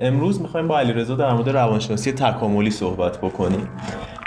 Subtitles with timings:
[0.00, 3.68] امروز می‌خوایم با علیرضا در مورد روانشناسی تکاملی صحبت بکنیم.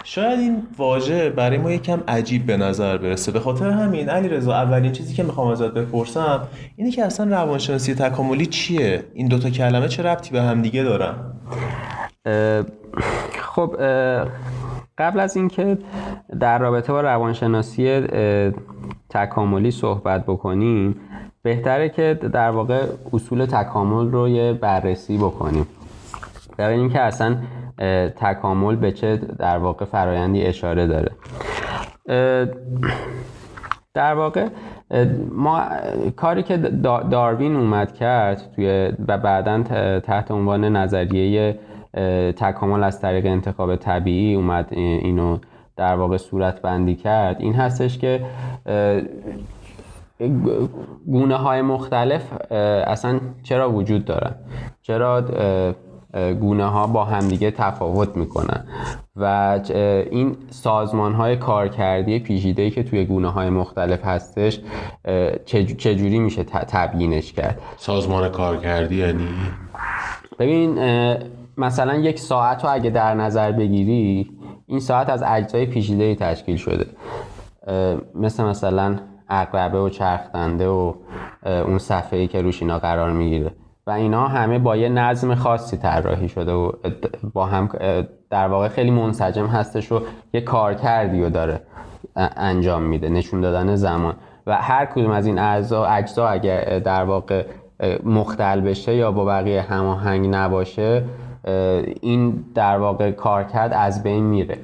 [0.03, 3.31] شاید این واژه برای ما یکم عجیب به نظر برسه.
[3.31, 8.45] به خاطر همین علیرضا اولین چیزی که می‌خوام ازت بپرسم اینه که اصلا روانشناسی تکاملی
[8.45, 11.15] چیه؟ این دوتا کلمه چه ربطی به هم دیگه دارن
[13.41, 13.75] خب
[14.97, 15.77] قبل از اینکه
[16.39, 18.01] در رابطه با روانشناسی
[19.09, 20.95] تکاملی صحبت بکنیم
[21.43, 25.67] بهتره که در واقع اصول تکامل رو یه بررسی بکنیم.
[26.57, 27.37] در اینکه اصلا
[28.15, 31.11] تکامل به چه در واقع فرایندی اشاره داره.
[33.93, 34.47] در واقع
[35.31, 35.61] ما
[36.15, 36.57] کاری که
[37.11, 39.63] داروین اومد کرد توی و بعدا
[39.99, 41.59] تحت عنوان نظریه
[42.37, 45.37] تکامل از طریق انتخاب طبیعی اومد اینو
[45.75, 47.37] در واقع صورت بندی کرد.
[47.39, 48.21] این هستش که
[51.05, 52.51] گونه های مختلف
[52.87, 54.35] اصلا چرا وجود دارن
[54.81, 55.23] چرا
[56.39, 58.65] گونه ها با همدیگه تفاوت می‌کنن؟
[59.15, 59.59] و
[60.11, 64.59] این سازمان های کارکردی پیچیده که توی گونه های مختلف هستش
[65.77, 69.27] چجوری میشه تبیینش کرد؟ سازمان کارکردی یعنی؟
[70.39, 70.79] ببین
[71.57, 74.31] مثلا یک ساعت رو اگه در نظر بگیری
[74.67, 76.85] این ساعت از اجزای پیچیده تشکیل شده.
[78.15, 78.99] مثل مثلا
[79.31, 80.93] اقربه و چرخدنده و
[81.45, 83.51] اون صفحه ای که روش اینا قرار می‌گیره.
[83.87, 86.71] و اینا همه با یه نظم خاصی طراحی شده و
[87.33, 87.69] با هم
[88.29, 90.01] در واقع خیلی منسجم هستش و
[90.33, 91.61] یه کار کردی رو داره
[92.15, 94.15] انجام میده نشون دادن زمان.
[94.47, 97.45] و هر کدوم از این اجزا اجزا اگر در واقع
[98.03, 101.03] مختل بشه یا با بقیه هماهنگ نباشه
[102.01, 104.57] این در واقع کارکرد از بین میره.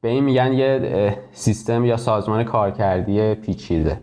[0.00, 4.00] به این میگن یه سیستم یا سازمان کارکردی پیچیده.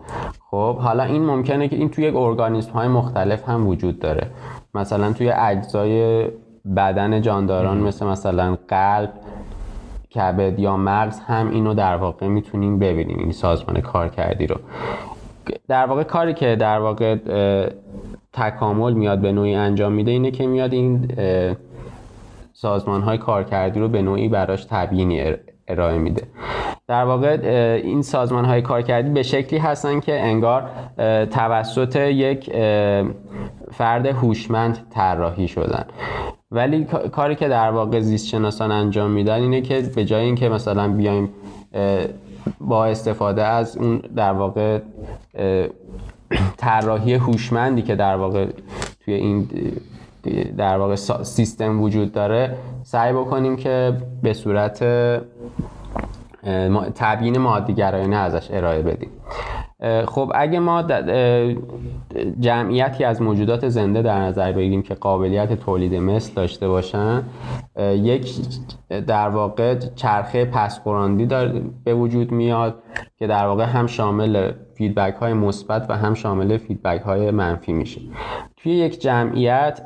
[0.51, 4.27] خب حالا این ممکنه که این توی یک ارگانیسم های مختلف هم وجود داره.
[4.73, 6.27] مثلا توی اجزای
[6.75, 9.13] بدن جانداران مثل مثلا قلب
[10.15, 14.55] کبد یا مغز هم اینو در واقع می‌تونیم ببینیم این سازمان کارکردی رو.
[15.67, 17.15] در واقع کاری که در واقع
[18.33, 21.11] تکامل میاد به نوعی انجام میده اینه که میاد این
[22.61, 25.33] سازمان های کارکردی رو به نوعی براش تبیینی
[25.67, 26.23] ارائه میده.
[26.87, 27.37] در واقع
[27.83, 30.69] این سازمان های کارکردی به شکلی هستن که انگار
[31.31, 32.51] توسط یک
[33.71, 35.85] فرد هوشمند طراحی شدن.
[36.51, 40.87] ولی کاری که در واقع زیست شناسان انجام میدن اینه که به جای اینکه مثلا
[40.87, 41.29] بیایم
[42.59, 44.79] با استفاده از اون در واقع
[46.57, 48.47] طراحی هوشمندی که در واقع
[49.05, 49.47] توی این
[50.57, 54.83] در واقع سیستم وجود داره سعی بکنیم که به صورت
[56.95, 59.09] تبیین مادیگرایانه ازش ارائه بدیم.
[60.05, 60.83] خب اگه ما
[62.39, 67.23] جمعیتی از موجودات زنده در نظر بگیریم که قابلیت تولید مثل داشته باشن
[67.79, 68.35] یک
[69.07, 71.25] در واقع چرخه پسخوراندی
[71.83, 72.83] به وجود میاد
[73.19, 78.01] که در واقع هم شامل feedback های مثبت و هم شامل feedback های منفی میشه.
[78.57, 79.81] توی یک جمعیت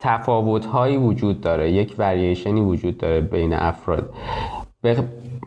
[0.00, 4.14] تفاوت هایی وجود داره یک وریشنی وجود داره بین افراد.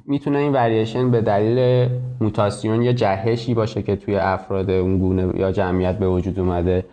[0.05, 1.89] می‌تونه این وریشن به دلیل
[2.21, 6.85] mutation یا جهشی باشه که توی افراد اون گونه یا جمعیت به وجود اومده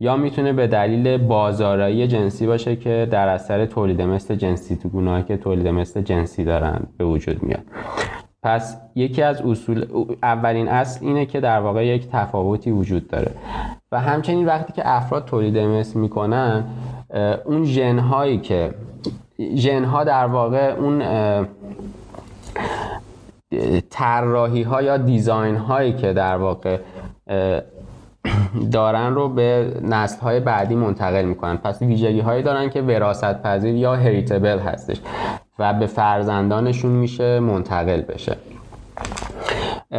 [0.00, 5.22] یا می‌تونه به دلیل بازآرایی جنسی باشه که در اثر تولید مثل جنسی تو گونه
[5.22, 7.64] که تولید مثل جنسی دارن به وجود میاد.
[8.42, 9.86] پس یکی از اصول
[10.22, 13.32] اولین اصل اینه که در واقع یک تفاوتی وجود داره.
[13.92, 16.64] و همچنین وقتی که افراد تولید مثل می‌کنن
[17.44, 18.74] اون ژن هایی که
[19.54, 21.02] ژن ها در واقع اون
[23.90, 26.78] طراحی ها یا دیزاین هایی که در واقع
[28.72, 31.56] دارن رو به نسل های بعدی منتقل می‌کنن.
[31.56, 35.00] پس ویژگی هایی دارن که وراثت پذیر یا هریتبل هستش.
[35.60, 38.36] و به فرزندانشون میشه منتقل بشه.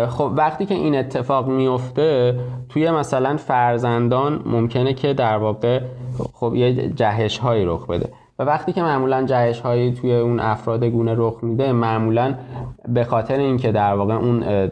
[0.10, 2.40] خب وقتی که این اتفاق میفته
[2.70, 5.82] توی مثلا فرزندان ممکنه که در واقع
[6.34, 8.10] خب یه جهش هایی رخ بده.
[8.40, 12.36] و وقتی که معمولا جهش هایی توی اون افراد گونه رخ میده معمولا
[12.88, 14.72] به خاطر اینکه در واقع اون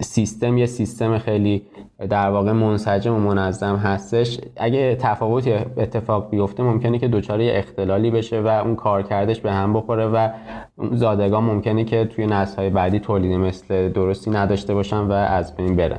[0.00, 1.62] سیستم یه سیستم خیلی
[2.08, 4.40] در واقع منسجم و منظم هستش.
[4.56, 9.72] اگه تفاوتی اتفاق بیفته ممکنه که دچار اختلالی بشه و اون کار کردش به هم
[9.72, 10.28] بخوره و
[10.92, 15.76] زادگان ممکنه که توی نسل های بعدی تولید مثل درستی نداشته باشن و از بین
[15.76, 15.98] برن.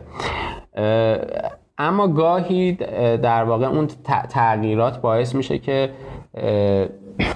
[1.77, 2.71] اما گاهی
[3.17, 3.87] در واقع اون
[4.29, 5.89] تغییرات باعث میشه که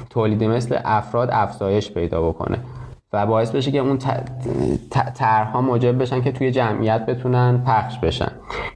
[0.09, 2.57] تولید مثل افراد افزایش پیدا بکنه.
[3.13, 3.98] و باعث بشه که اون
[5.16, 8.31] طرحها موجب بشن که توی جمعیت بتونن پخش بشن.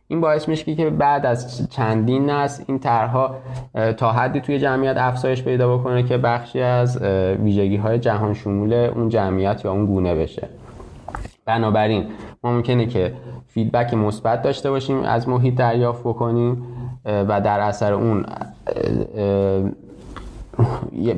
[0.07, 3.35] این باعث میشه که بعد از چندین نسل این طرحها
[3.97, 7.01] تا حدی توی جمعیت افزایش پیدا بکنه که بخشی از
[7.43, 10.49] ویژگی های جهان شمول اون جمعیت یا اون گونه بشه.
[11.45, 12.05] بنابراین
[12.43, 13.13] ممکنه که
[13.47, 16.65] feedback مثبت داشته باشیم از محیط دریافت بکنیم
[17.05, 18.25] و در اثر اون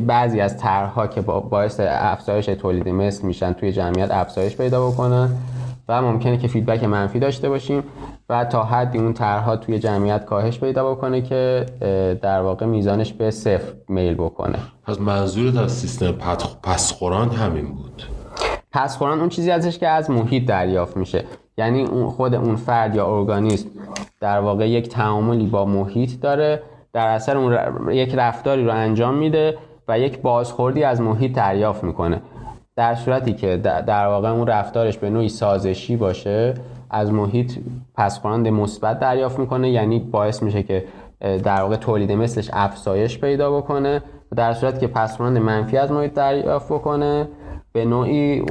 [0.08, 5.30] بعضی از طرحها که باعث افزایش تولید مثل میشن توی جمعیت افزایش پیدا بکنن
[5.90, 7.84] و ممکنه که feedback منفی داشته باشیم
[8.30, 11.66] و تا حدی اون طرحها توی جمعیت کاهش پیدا بکنه که
[12.22, 14.58] در واقع میزانش به صفر میل بکنه.
[14.84, 16.12] پس منظورت از سیستم
[16.64, 18.04] پسخوران همین بود.
[18.72, 21.26] پسخوران اون چیزی ازش که از محیط دریافت میشه.
[21.58, 23.70] یعنی خود اون فرد یا ارگانیسم
[24.20, 29.58] در واقع یک تعاملی با محیط داره در اثر اون یک رفتاری رو انجام میده
[29.88, 32.22] و یک بازخوردی از محیط دریافت می‌کنه.
[32.76, 36.54] در صورتی که در واقع اون رفتارش به نوعی سازشی باشه
[36.90, 37.54] از محیط
[37.96, 40.86] پس مثبت دریافت می‌کنه یعنی باعث میشه که
[41.20, 44.02] در واقع تولید مثلش افزایش پیدا بکنه
[44.32, 47.28] و در صورتی که پس منفی از محیط دریافت بکنه
[47.74, 48.44] به نوعی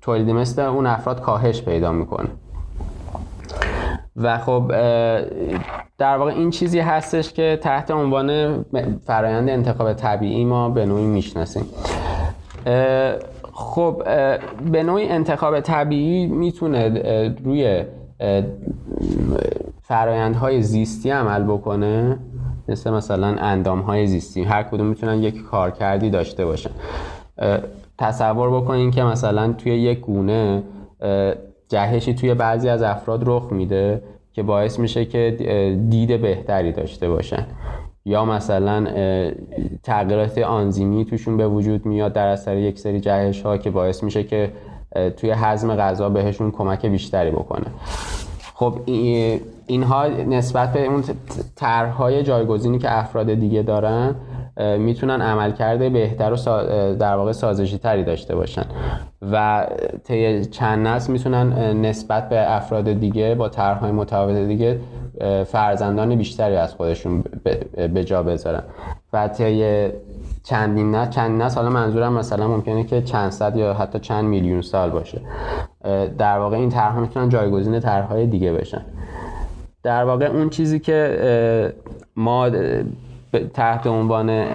[0.00, 2.28] تولید مثل اون افراد کاهش پیدا می‌کنه.
[4.22, 4.72] و خب
[5.98, 8.62] در واقع این چیزی هستش که تحت عنوان
[9.06, 11.64] فرایند انتخاب طبیعی ما به نوعی می‌شناسیم.
[13.52, 14.02] خب
[14.72, 16.88] به نوعی انتخاب طبیعی می‌تونه
[17.44, 17.84] روی
[19.82, 22.18] فرایندهای زیستی عمل بکنه
[22.68, 24.42] مثل مثلا اندامهای زیستی.
[24.42, 26.70] هر کدوم می‌تونن یک کارکردی داشته باشن.
[27.98, 30.62] تصور بکنین که مثلا توی یک گونه
[31.70, 34.02] جهشی توی بعضی از افراد رخ میده
[34.32, 35.36] که باعث میشه که
[35.88, 37.46] دید بهتری داشته باشن.
[38.04, 38.86] یا مثلا
[39.82, 44.24] تغییرات آنزیمی توشون به وجود میاد در اثر یک سری جهش ها که باعث میشه
[44.24, 44.52] که
[45.16, 47.66] توی هضم غذا بهشون کمک بیشتری بکنه.
[48.54, 48.78] خب
[49.70, 51.04] اینها نسبت به اون
[51.56, 54.14] طرحهای جایگزینی که افراد دیگه دارن
[54.78, 56.36] می‌تونن عملکرد بهتر و
[56.94, 58.64] در واقع سازشی تری داشته باشن.
[59.32, 59.66] و
[60.04, 61.52] طی چند نسل می‌تونن
[61.86, 64.80] نسبت به افراد دیگه با طرحهای متفاوت دیگه
[65.46, 67.24] فرزندان بیشتری از خودشون
[67.94, 68.62] به جا بذارن.
[69.12, 69.88] و طی
[70.42, 74.60] چندین نسل چند نسل حالا منظورم مثلا ممکنه که چند صد یا حتی چند میلیون
[74.62, 75.20] سال باشه.
[76.18, 78.82] در واقع این طرحها می‌تونن جایگزین طرحهای دیگه بشن.
[79.82, 81.74] در واقع اون چیزی که
[82.16, 82.50] ما
[83.54, 84.46] تحت عنوان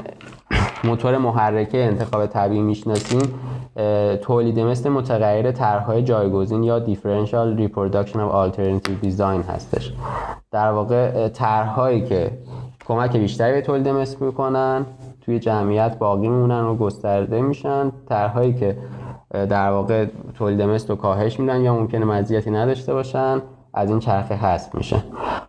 [0.83, 3.21] موتور محرکه انتخاب طبیعی می‌شناسیم
[4.21, 9.93] تولید مثل متغیر طرحهای جایگزین یا Differential Reproduction of Alternative Design هستش.
[10.51, 12.31] در واقع طرحهایی که
[12.87, 14.85] کمک بیشتری به تولید مثل می‌کنن
[15.21, 17.91] توی جمعیت باقی میمونن و گسترده میشن.
[18.09, 18.77] طرحهایی که
[19.31, 23.41] در واقع تولید مثل رو کاهش میدن یا ممکنه مزیتی نداشته باشن.
[23.75, 25.03] از این چرخه هست میشه.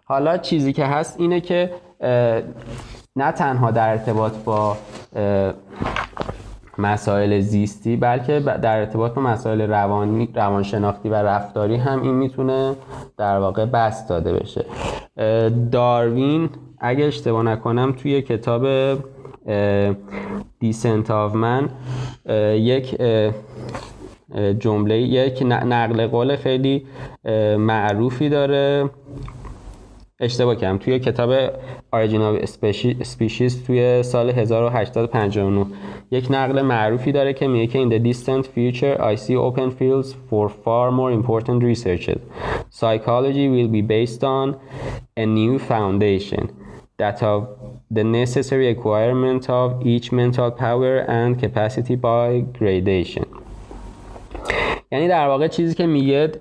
[0.04, 1.70] حالا چیزی که هست اینه که
[3.16, 4.76] نه تنها در ارتباط با
[6.78, 12.74] مسائل زیستی بلکه در ارتباط با مسائل روانی روانشناختی و رفتاری هم این می‌تونه
[13.16, 14.64] در واقع بست داده بشه.
[15.72, 18.66] داروین اگه اشتباه نکنم توی کتاب
[20.58, 21.68] دیسنت آف من
[22.54, 22.96] یک
[24.58, 26.86] جمله یک نقل قول خیلی
[27.58, 28.90] معروفی داره
[30.20, 31.50] اشتباه کردم توی کتاب
[31.94, 32.46] Origin of
[33.04, 35.66] Species توی سال 1859
[36.10, 40.14] یک نقل معروفی داره که میگه که in the distant future I see open fields
[40.30, 42.18] for far more important researches
[42.70, 44.56] psychology will be based on
[45.16, 46.44] a new foundation
[46.98, 47.40] that of
[47.96, 52.26] the necessary acquirement of each mental power and capacity by
[52.58, 53.26] gradation
[54.96, 56.32] یعنی در واقع چیزی که میگه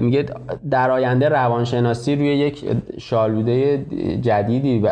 [0.00, 0.26] میگه
[0.70, 2.64] در آینده روانشناسی روی یک
[2.98, 3.86] شالوده
[4.20, 4.86] جدیدی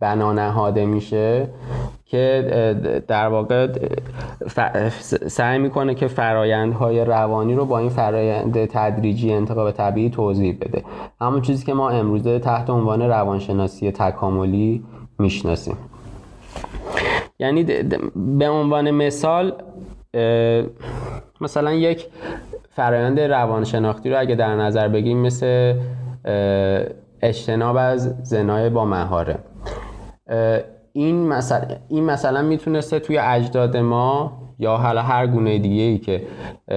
[0.00, 1.48] بنا نهاده میشه
[2.06, 2.44] که
[3.08, 3.68] در واقع
[5.26, 10.84] سعی می‌کنه که فرایندهای روانی رو با این فرایند تدریجی انتخاب طبیعی توضیح بده.
[11.20, 14.84] همون چیزی که ما امروزه تحت عنوان روانشناسی تکاملی
[15.18, 15.76] می‌شناسیم.
[17.38, 17.64] یعنی
[18.16, 19.52] به عنوان مثال
[21.40, 22.06] مثلا یک
[22.70, 25.74] فرایند روانشناختی رو اگه در نظر بگیریم مثل
[27.22, 29.38] اجتناب از زنای با مهاره.
[30.92, 36.22] این مثلا این مثلا می‌تونسته توی اجداد ما یا حالا هر گونه دیگه ای که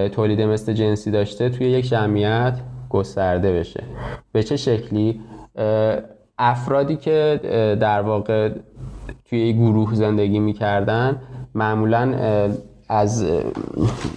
[0.09, 2.53] تولید مثل جنسی داشته توی یک جمعیت
[2.89, 3.83] گسترده بشه.
[4.31, 5.21] به چه شکلی؟
[6.37, 7.39] افرادی که
[7.79, 8.49] در واقع
[9.25, 11.21] توی گروه زندگی می‌کردن
[11.55, 12.13] معمولا
[12.93, 13.25] از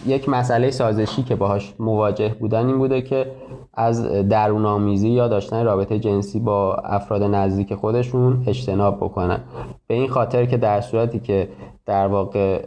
[0.07, 3.27] یک مسئله سازشی که باهاش مواجه بودن این بوده که
[3.75, 9.41] از درون آمیزی یا داشتن رابطه جنسی با افراد نزدیک خودشون اجتناب بکنن.
[9.87, 11.49] به این خاطر که در صورتی که
[11.87, 12.63] در واقع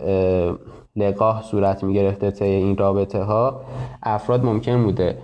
[0.95, 3.61] لقاه صورت می گرفته طی این رابطه ها
[4.03, 5.17] افراد ممکن بوده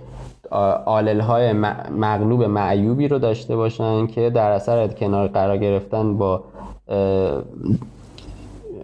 [0.86, 1.52] آلل های
[1.92, 6.44] مغلوب معیوبی رو داشته باشن که در اثر کنار قرار گرفتن با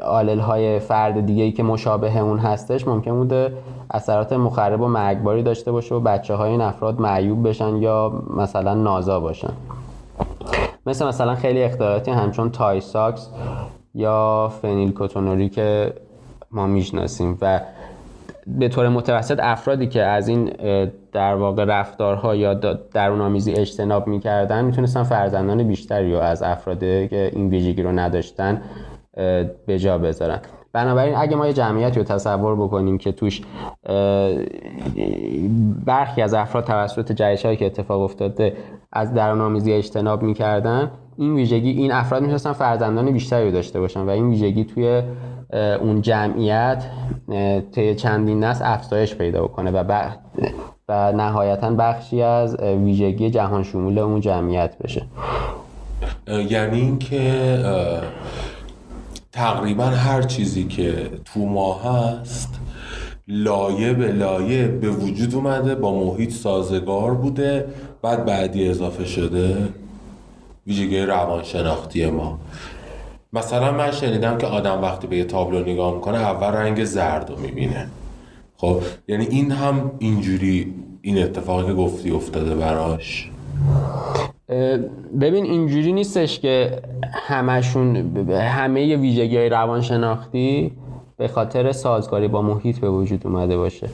[0.02, 3.52] آلل های فرد دیگه ای که مشابه اون هستش ممکن بوده
[3.90, 8.75] اثرات مخرب و مرگباری داشته باشه و بچه های این افراد معیوب بشن یا مثلا
[8.75, 9.52] نازا باشن.
[10.87, 13.28] مثل مثلا خیلی اختیاراتی همچون تای ساکس
[13.95, 15.92] یا فنیل کوتونوری که
[16.50, 17.61] ما می‌شناسیم و
[18.47, 20.50] به طور متوسط افرادی که از این
[21.12, 22.54] در واقع رفتارها یا
[22.95, 28.62] درون آمیزی اجتناب می‌کردن می‌تونستن فرزندان بیشتری رو از افرادی که این ویژگی رو نداشتن
[29.67, 30.40] به جا بذارن.
[30.73, 33.43] بنابراین اگه ما یه جمعیتی رو تصور بکنیم که توش
[35.87, 38.57] برخی از افراد توسط جهش هایی که اتفاق افتاده
[38.93, 44.00] از درون آمیزی اجتناب می‌کردن این ویژگی این افراد می‌تونستن فرزندان بیشتری رو داشته باشن
[44.00, 45.02] و این ویژگی توی
[45.81, 46.85] اون جمعیت
[47.73, 50.09] طی چندین نسل افزایش پیدا بکنه و
[50.88, 55.02] و نهایتا بخشی از ویژگی جهان شمول اون جمعیت بشه.
[56.49, 57.59] یعنی اینکه
[59.32, 62.49] تقریبا هر چیزی که تو ما هست
[63.28, 67.66] لایه به لایه به وجود اومده با محیط سازگار بوده.
[68.02, 69.68] بعد بعدی اضافه شده
[70.66, 72.38] ویژگی روانشناختی ما.
[73.32, 77.38] مثلا من شنیدم که آدم وقتی به یه تابلو نگاه می‌کنه اول رنگ زرد رو
[77.38, 77.88] می‌بینه.
[78.56, 83.30] خب یعنی این هم اینجوری این اتفاقی که گفتی افتاده براش.
[85.21, 87.97] ببین اینجوری نیستش که همشون
[88.30, 90.73] همه ویژگی های روانشناختی
[91.16, 93.88] به خاطر سازگاری با محیط به وجود اومده باشه.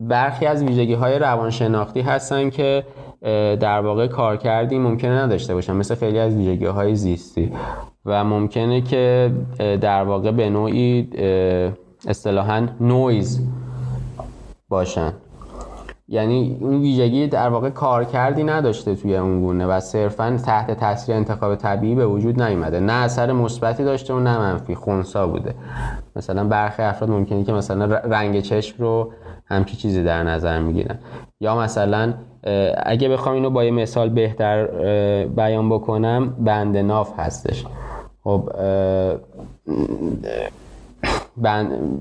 [0.00, 2.84] برخی از ویژگی های روانشناختی هستن که
[3.60, 7.52] در واقع کار کردی ممکنه نداشته باشن مثل خیلی از ویژگی های زیستی.
[8.06, 11.08] و ممکنه که در واقع به نوعی
[12.08, 13.40] اصطلاحا نویز
[14.68, 15.12] باشن.
[16.08, 21.14] یعنی اون ویژگی در واقع کار کردی نداشته توی اون گونه و صرفا تحت تاثیر
[21.14, 22.80] انتخاب طبیعی به وجود نیومده.
[22.80, 25.54] نه اثر مثبتی داشته و نه منفی خونسا بوده.
[26.16, 29.12] مثلا برخی افراد ممکنه که مثلا رنگ چشم رو
[29.46, 30.98] همچی چیزی در نظر می‌گیرن.
[31.40, 32.14] یا مثلا
[32.82, 34.66] اگه بخوام اینو با یه مثال بهتر
[35.26, 37.64] بیان بکنم بند ناف هستش.
[38.24, 38.50] خب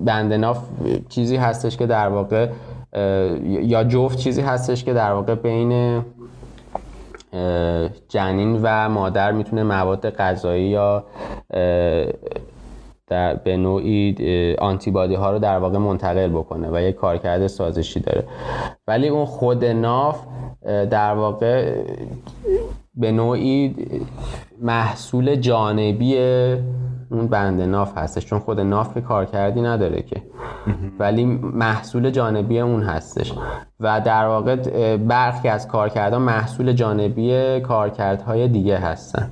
[0.06, 0.60] بند ناف
[1.10, 2.48] چیزی هستش که در واقع
[3.44, 6.02] یا جفت چیزی هستش که در واقع بین
[8.10, 11.04] جنین و مادر می‌تونه مواد غذایی یا
[13.08, 14.16] در به نوعی
[14.60, 18.24] آنتیبادی ها رو در واقع منتقل بکنه و یک کارکرد سازشی داره.
[18.88, 20.26] ولی اون خود ناف
[20.66, 21.84] در واقع
[22.96, 23.76] به نوعی
[24.62, 26.18] محصول جانبی
[27.12, 28.26] اون بند ناف هستش.
[28.26, 30.22] چون خود ناف که کارکردی نداره که.
[31.00, 33.34] ولی محصول جانبی اون هستش.
[33.80, 34.56] و در واقع
[34.98, 39.32] برخی از کارکردها محصول جانبی کارکردهای دیگه هستن.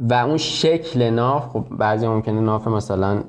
[0.00, 3.22] و اون شکل ناف خب بعضی ممکنه ناف مثلا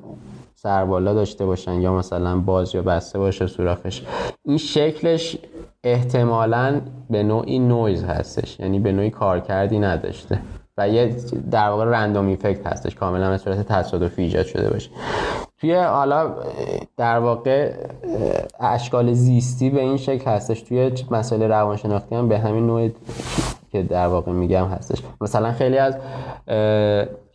[0.56, 4.04] سربالا داشته باشن یا مثلا باز یا بسته باشه سوراخش.
[4.46, 5.38] این شکلش
[5.84, 10.40] احتمالا به نوعی نویز هستش یعنی به نوعی کارکردی نداشته
[10.78, 11.16] و یه
[11.52, 14.90] در واقع رندوم ایفکت هستش کاملا به صورت تصادفی ایجاد شده باشه.
[15.58, 16.36] توی حالا
[16.98, 17.74] در واقع
[18.60, 20.62] اشکال زیستی به این شکل هستش.
[20.62, 22.90] توی مسئله روانشناختی هم به همین نوع
[23.72, 25.02] که در واقع میگم هستش.
[25.22, 25.98] مثلا خیلی از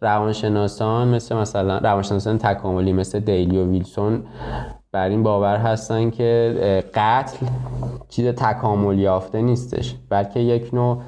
[0.01, 4.23] روانشناسان مثل مثلا روانشناسان تکاملی مثل دیلی و ویلسون
[4.93, 7.47] بر این باور هستن که قتل
[8.09, 10.99] چیز تکامل یافته نیستش بلکه یک نوع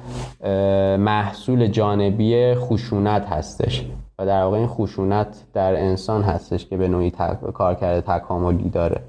[0.97, 3.85] محصول جانبی خشونت هستش.
[4.19, 7.11] و در واقع این خشونت در انسان هستش که به نوعی
[7.53, 9.01] کارکرد تکاملی داره.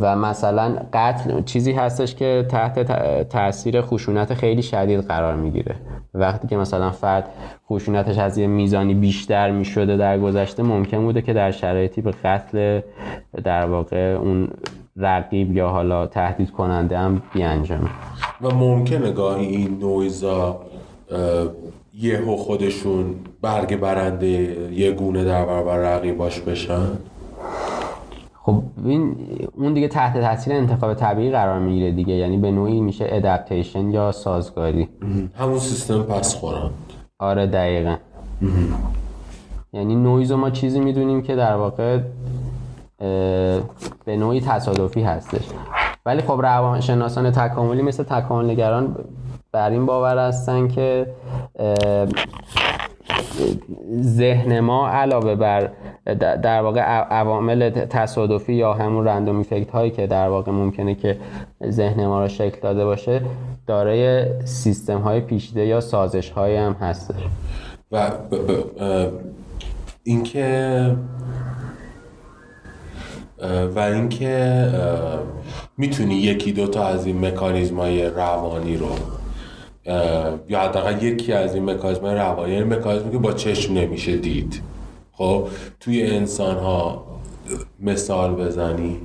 [0.00, 2.92] و مثلا قتل چیزی هستش که تحت
[3.28, 5.74] تاثیر خشونت خیلی شدید قرار می‌گیره.
[6.14, 7.28] وقتی که مثلا فرد
[7.68, 12.80] خشونتش از یه میزانی بیشتر می‌شده در گذشته ممکن بوده که در شرایطی به قتل
[13.44, 14.48] در واقع اون
[14.96, 17.90] رقیب یا حالا تهدید کننده هم بیانجامه.
[18.42, 20.60] و ممکنه گاهی این نویزا
[21.94, 24.26] یهو خودشون برگ برنده
[24.72, 26.88] یه گونه در برابر رقیباش بشن؟
[28.44, 29.16] خب این
[29.56, 32.14] اون دیگه تحت تاثیر انتخاب طبیعی قرار می‌گیره دیگه.
[32.14, 34.88] یعنی به نوعی میشه ادپتیشن یا سازگاری.
[35.38, 36.70] همون سیستم پس خورند
[37.18, 37.96] آره دقیقا.
[39.72, 41.98] یعنی نویز ما چیزی می‌دونیم که در واقع
[44.04, 45.48] به نوعی تصادفی هستش.
[46.06, 48.96] ولی خب روانشناسان تکاملی مثل تکاملگران
[49.52, 51.06] بر این باور هستن که
[54.00, 55.70] ذهن ما علاوه بر
[56.42, 61.16] در واقع عوامل تصادفی یا همون رندوم افکت هایی که در واقع ممکنه که
[61.68, 63.20] ذهن ما رو شکل داده باشه
[63.66, 67.22] دارای سیستم های پیچیده یا سازش های هم هستش
[67.92, 68.10] و
[70.02, 70.96] اینکه
[73.74, 74.68] و اینکه
[75.78, 78.88] می‌تونی یکی دوتا از این مکانیزم های روانی رو
[80.48, 84.62] یا حداقل یکی از این مکانیزم روانی یعنی مکانیزمی که با چشم نمیشه دید.
[85.12, 85.48] خب
[85.80, 87.04] توی انسان ها
[87.80, 88.96] مثال بزنی.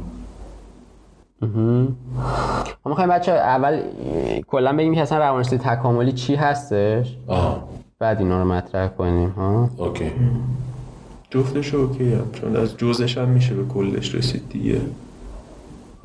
[2.86, 3.82] ما می‌خوایم بچه اول
[4.48, 7.64] کلا بگیم که اصلا روانشناسی تکاملی چی هستش؟ آه.
[8.00, 10.12] بعد اینا رو مطرح کنیم ها؟ okay.
[11.30, 12.32] جفتش okay هم.
[12.32, 14.82] چون از جزش هم میشه به کلش رسید دیگه.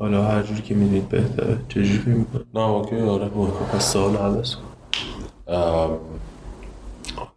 [0.03, 3.29] حالا هر جوری که می‌دید بهتره چجوری فکر؟ نه okay آره
[3.73, 4.63] پس سوال عوض کن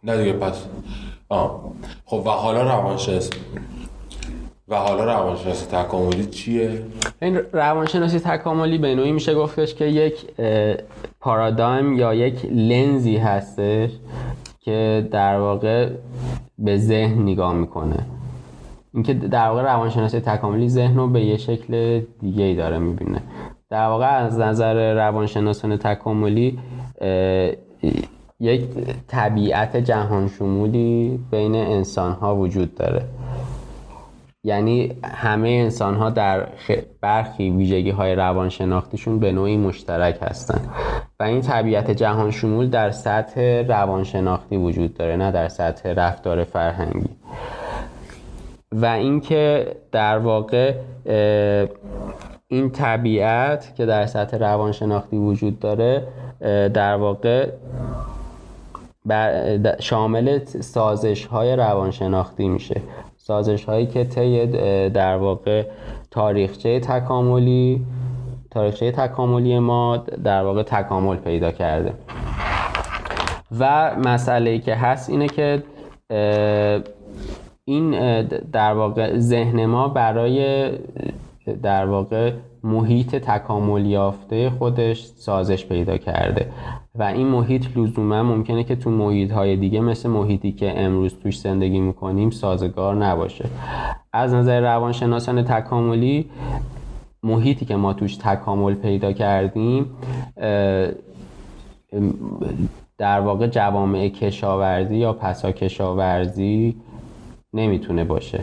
[0.03, 0.65] نه دیگه پس
[1.29, 1.71] آه.
[2.05, 3.29] خب و حالا روانشناسی
[4.67, 6.83] و حالا روانشناسی تکاملی چیه؟
[7.21, 10.25] این روانشناسی تکاملی به نوعی میشه گفتش که یک
[11.19, 13.89] پارادایم یا یک لنزی هستش
[14.59, 15.89] که در واقع
[16.59, 18.05] به ذهن نگاه می‌کنه
[18.97, 23.21] اینکه در واقع روانشناسی تکاملی ذهن رو به یه شکل دیگه ای داره می‌بینه.
[23.69, 26.59] در واقع از نظر روانشناسان تکاملی
[28.39, 28.61] یک
[29.07, 33.05] طبیعت جهان شمولی بین انسان ها وجود داره.
[34.43, 36.47] یعنی همه انسان ها در
[37.01, 40.69] برخی ویژگی های روانشناختیشون به نوعی مشترک هستند
[41.19, 47.09] و این طبیعت جهان شمول در سطح روانشناختی وجود داره نه در سطح رفتار فرهنگی.
[48.71, 50.73] و اینکه در واقع
[52.47, 56.07] این طبیعت که در سطح روانشناختی وجود داره
[56.73, 57.49] در واقع
[59.79, 62.81] شامل سازش های روانشناختی میشه.
[63.17, 64.47] سازش هایی که طی
[64.89, 65.63] در واقع
[66.11, 67.85] تاریخچه تکاملی
[68.51, 71.93] تاریخچه تکاملی ما در واقع تکامل پیدا کرده.
[73.59, 75.63] و مسئله که هست اینه که
[77.69, 80.69] این در واقع ذهن ما برای
[81.63, 82.31] در واقع
[82.63, 86.51] محیط تکامل یافته خودش سازش پیدا کرده.
[86.95, 91.39] و این محیط لزوما ممکنه که تو محیط های دیگه مثل محیطی که امروز توش
[91.39, 93.45] زندگی می‌کنیم سازگار نباشه.
[94.13, 96.25] از نظر روانشناسان تکاملی
[97.23, 99.85] محیطی که ما توش تکامل پیدا کردیم
[102.97, 106.75] در واقع جوامع کشاورزی یا پسا کشاورزی
[107.53, 108.39] نمی‌تونه باشه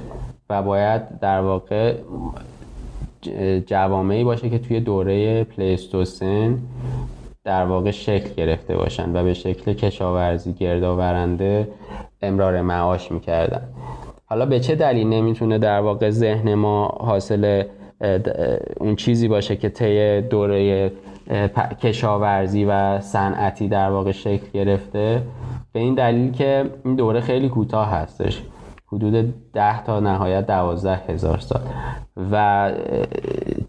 [0.50, 1.94] و باید در واقع
[3.66, 6.58] جوامعی باشه که توی دوره پلیستوسن
[7.44, 11.68] در واقع شکل گرفته باشن و به شکل کشاورزی گردآورنده
[12.22, 13.62] امرار معاش می‌کردن.
[14.26, 17.62] حالا به چه دلیل نمی‌تونه در واقع ذهن ما حاصل
[18.80, 20.92] اون چیزی باشه که طی دوره
[21.82, 25.22] کشاورزی و صنعتی در واقع شکل گرفته؟
[25.72, 28.42] به این دلیل که این دوره خیلی کوتاه هستش.
[28.94, 31.60] حدود ده تا نهایت دوازده هزار سال.
[32.32, 32.72] و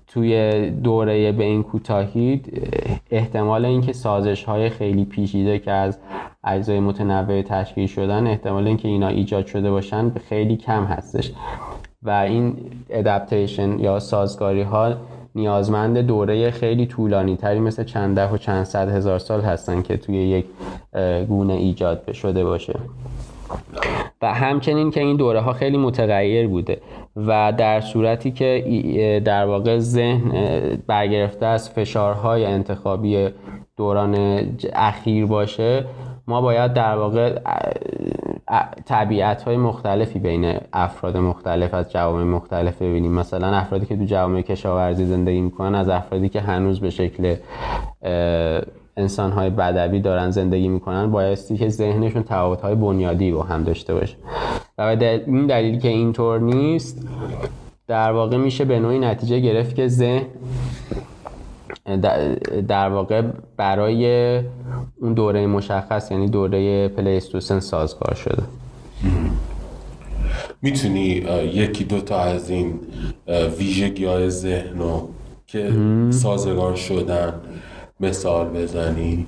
[0.07, 2.41] توی دوره به این کوتاهی
[3.11, 5.99] احتمال اینکه سازش های خیلی پیچیده که از
[6.43, 11.31] اجزای متنوع تشکیل شدن احتمال اینکه اینا ایجاد شده باشن خیلی کم هستش.
[12.03, 12.57] و این
[12.89, 14.93] ادپتیشن یا سازگاری ها
[15.35, 19.97] نیازمند دوره خیلی طولانی تری مثل چند ده و چند صد هزار سال هستن که
[19.97, 20.45] توی یک
[21.27, 22.79] گونه ایجاد شده باشه.
[24.21, 26.81] و همچنین که این دوره ها خیلی متغیر بوده
[27.15, 30.31] و در صورتی که در واقع ذهن
[30.87, 33.29] برگرفته از فشارهای انتخابی
[33.77, 34.15] دوران
[34.73, 35.85] اخیر باشه
[36.27, 37.39] ما باید در واقع
[38.85, 43.11] طبیعت های مختلفی بین افراد مختلف از جوامع مختلف ببینیم.
[43.11, 47.35] مثلا افرادی که تو جوامع کشاورزی زندگی می‌کنن از افرادی که هنوز به شکل
[48.97, 53.93] انسان های بدوی دارن زندگی می‌کنن بایستی که ذهنشون تفاوت های بنیادی با هم داشته
[53.93, 54.15] باشه.
[54.77, 57.07] و به این دلیل که اینطور نیست
[57.87, 60.25] در واقع میشه به نوعی نتیجه گرفت که ذهن
[62.67, 63.21] در واقع
[63.57, 64.37] برای
[65.01, 68.43] اون دوره مشخص یعنی دوره پلیستوسن سازگار شده.
[70.61, 71.07] می‌تونی
[71.53, 72.79] یکی دوتا از این
[73.59, 74.79] ویژگی های ذهن
[75.47, 75.71] که
[76.09, 77.33] سازگار شدن
[77.99, 79.27] مثال بزنی؟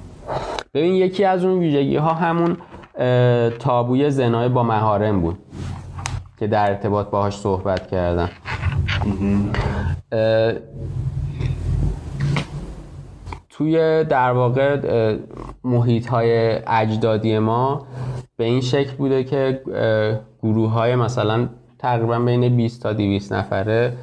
[0.74, 2.58] ببین یکی از اون ویژگی ها همون
[3.60, 5.38] تابوی زنای با مهارم بود
[6.40, 8.30] که در ارتباط باهاش صحبت کردن.
[13.50, 14.78] توی در واقع
[15.64, 17.88] محیط های اجدادی ما
[18.38, 19.62] به این شکل بوده که
[20.44, 21.50] گروه های مثلا
[21.80, 23.94] تقریبا بین 20 تا 200 نفره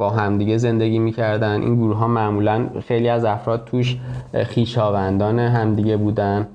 [0.00, 1.60] با همدیگه زندگی می‌کردن.
[1.60, 3.96] این گروه ها معمولا خیلی از افراد توش
[4.44, 6.48] خیشاوندان همدیگه بودن.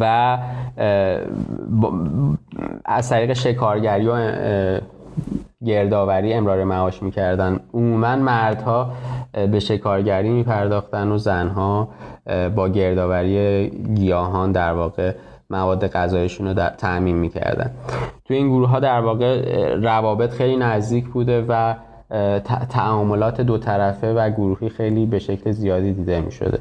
[0.00, 0.38] و
[2.84, 4.32] از طریق شکارگری و
[5.64, 7.60] گردآوری امرار معاش می‌کردن.
[7.74, 8.90] عموما مردها
[9.32, 11.88] به شکارگری میپرداختن و زنها
[12.56, 15.12] با گردآوری گیاهان در واقع
[15.50, 17.70] مواد غذایشون رو تعمین می‌کردن.
[18.24, 21.74] توی این گروه ها در واقع روابط خیلی نزدیک بوده و
[22.70, 26.58] تعاملات دو طرفه و گروهی خیلی به شکل زیادی دیده می شده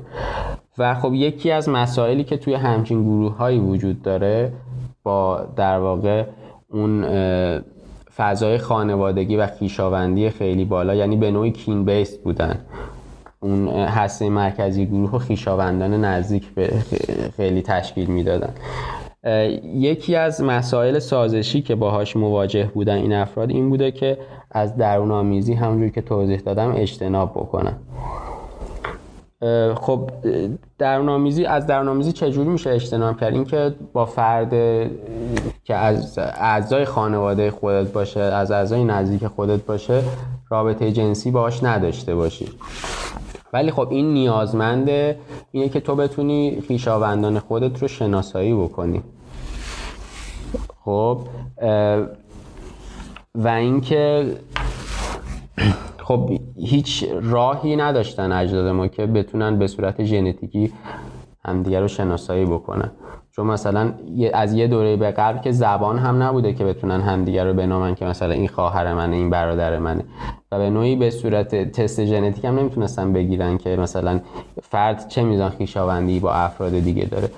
[0.77, 4.51] و خب یکی از مسائلی که توی همچین گروه هایی وجود داره
[5.03, 6.25] با در واقع
[6.71, 7.05] اون
[8.15, 12.59] فضای خانوادگی و خیشاوندی خیلی بالا یعنی به نوعی کین بیست بودن.
[13.39, 16.67] اون هسته مرکزی گروه و خیشاوندان نزدیک به
[17.37, 18.53] خیلی تشکیل می‌دادن.
[19.63, 24.17] یکی از مسائل سازشی که باهاش مواجه بودن این افراد این بوده که
[24.51, 27.77] از درون آمیزی همونجوری که توضیح دادم اجتناب بکنن.
[29.75, 30.09] خب
[30.77, 34.49] درونآمیزی از درونآمیزی چجوری میشه اجتناب کرد؟ اینکه با فرد
[35.63, 40.03] که از اعضای خانواده خودت باشه از اعضای نزدیک خودت باشه
[40.49, 42.45] رابطه جنسی باش نداشته باشی.
[43.53, 45.19] ولی خب این نیازمنده
[45.51, 49.03] اینه که تو بتونی خیشاوندان خودت رو شناسایی بکنی.
[50.85, 51.21] خب
[53.35, 54.35] و اینکه
[55.97, 60.73] خب هیچ راهی نداشتن اجداد ما که بتونن به صورت ژنتیکی
[61.45, 62.91] همدیگه رو شناسایی بکنن.
[63.39, 63.93] چون مثلا
[64.33, 68.05] از یه دوره به قبل که زبان هم نبوده که بتونن همدیگه رو بنامن که
[68.05, 70.03] مثلا این خواهر منه این برادر منه.
[70.51, 74.19] و به نوعی به صورت تست ژنتیک هم نمی‌تونستن بگیرن که مثلا
[74.61, 77.29] فرد چه میزان خیشاوندی با افراد دیگه داره.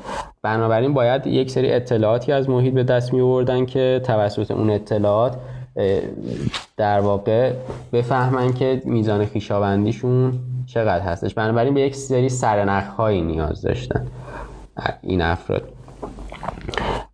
[0.43, 5.37] بنابراین باید یک سری اطلاعاتی از محیط به دست می که توسط اون اطلاعات
[6.77, 7.53] در واقع
[7.93, 11.33] بفهمن که میزان خیشاوندیشون چقدر هستش.
[11.33, 14.07] بنابراین به یک سری سرنخ هایی نیاز داشتن.
[15.01, 15.80] این افراد.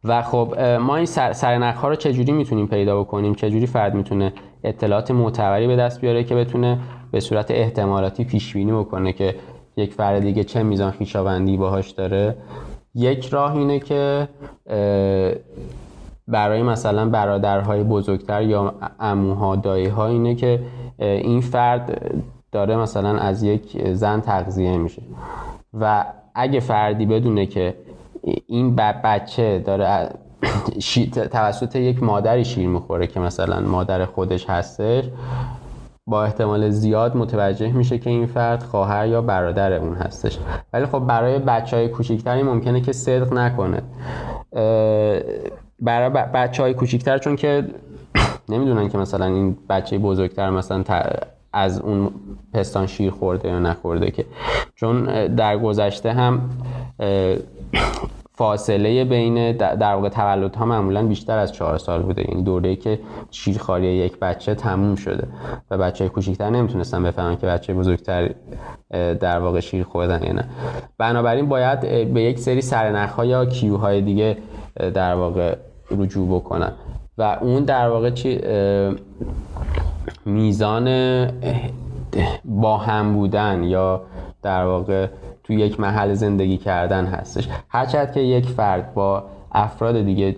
[0.03, 5.11] و خب ما این سرنخ ها رو چجوری می‌تونیم پیدا بکنیم؟ چجوری فرد می‌تونه اطلاعات
[5.11, 6.79] معتبری به دست بیاره که بتونه
[7.11, 9.35] به صورت احتمالاتی پیش بینی بکنه که
[9.77, 12.35] یک فرد دیگه چه میزان خیشاوندی باهاش داره؟
[12.95, 14.27] یک راه اینه که
[16.27, 20.59] برای مثلا برادرهای بزرگتر یا اموها دایها اینه که
[20.99, 22.11] این فرد
[22.51, 25.01] داره مثلا از یک زن تغذیه میشه.
[25.73, 27.75] و اگه فردی بدونه که
[28.47, 30.09] این بچه داره
[31.31, 35.03] توسط یک مادری شیر می‌خوره که مثلا مادر خودش هستش
[36.07, 40.39] با احتمال زیاد متوجه میشه که این فرد خواهر یا برادر اون هستش.
[40.73, 43.81] ولی خب برای بچه های کوچیکتری ممکنه که صدق نکنه.
[45.79, 47.63] برای بچه های کوچیکتر چون که
[48.49, 50.83] نمی‌دونن که مثلا این بچه بزرگتر مثلا
[51.53, 52.11] از اون
[52.53, 54.25] پستان شیر خورده یا نخورده که
[54.75, 56.49] چون در گذشته هم
[58.33, 62.21] فاصله بین در واقع تولد ها معمولا بیشتر از چهار سال بوده.
[62.27, 62.99] این دوره که
[63.31, 65.27] شیرخواری یک بچه تموم شده
[65.71, 68.29] و بچه کوچیکتر نمی‌تونستن بفهمن که بچه بزرگتر
[69.19, 70.45] در واقع شیر خوردن یا نه.
[70.97, 71.79] بنابراین باید
[72.13, 74.37] به یک سری سرنخ ها یا کیو های دیگه
[74.75, 75.55] در واقع
[75.91, 76.71] رجوع بکنن.
[77.17, 78.41] و اون در واقع چی
[80.27, 80.87] میزان
[82.45, 84.01] با هم بودن یا
[84.41, 85.07] در واقع
[85.43, 87.49] تو یک محل زندگی کردن هستش.
[87.69, 90.35] هرچند که یک فرد با افراد دیگه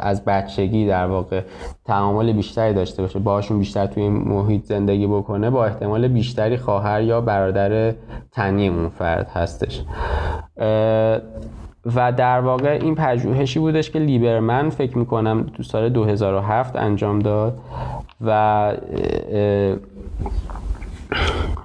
[0.00, 1.42] از بچگی در واقع
[1.84, 7.20] تعامل بیشتری داشته باشه باشون بیشتر توی محیط زندگی بکنه با احتمال بیشتری خواهر یا
[7.20, 7.94] برادر
[8.32, 9.82] تنی اون فرد هستش.
[11.86, 17.58] و در واقع این پژوهشی بودش که لیبرمن فکر می‌کنم تو سال 2007 انجام داد
[18.20, 18.72] و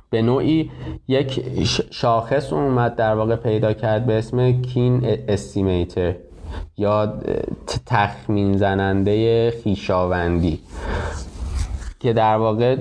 [0.09, 0.71] به نوعی
[1.07, 1.43] یک
[1.91, 6.15] شاخص اومد در واقع پیدا کرد به اسم کین استیمیتر
[6.77, 7.13] یا
[7.85, 10.59] تخمین زننده خیشاوندی
[11.99, 12.75] که در واقع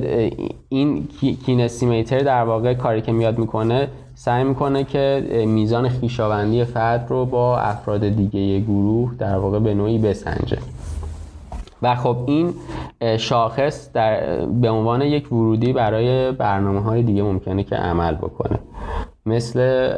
[0.69, 1.09] این
[1.47, 3.89] کین استیمیتر در واقع کاری که میاد می‌کنه
[4.21, 9.99] سعی می‌کنه که میزان خیشاوندی فرد رو با افراد دیگه گروه در واقع به نوعی
[9.99, 10.59] بسنجه.
[11.83, 12.55] و خب این
[13.19, 18.59] شاخص در به عنوان یک ورودی برای برنامه های دیگه ممکنه که عمل بکنه.
[19.27, 19.91] مثل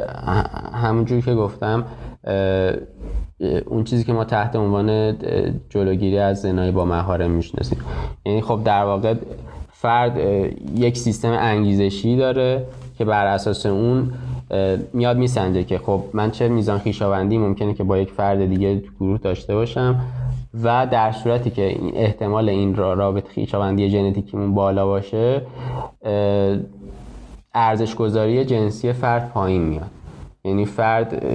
[0.73, 1.85] همونجور که گفتم
[3.65, 5.17] اون چیزی که ما تحت عنوان
[5.69, 7.77] جلوگیری از زنای با مهارم می‌شناسیم.
[8.25, 9.13] یعنی خب در واقع
[9.71, 10.17] فرد
[10.75, 12.65] یک سیستم انگیزشی داره.
[13.01, 14.13] که بر اساس اون
[14.93, 18.91] میاد میسنجه که خب من چه میزان خیشاوندی ممکنه که با یک فرد دیگه تو
[18.99, 20.01] گروه داشته باشم
[20.63, 25.41] و در صورتی که احتمال این رابط خیشاوندی ژنتیکیمون بالا باشه
[27.53, 29.89] ارزش گذاری جنسی فرد پایین میاد.
[30.43, 31.25] یعنی فرد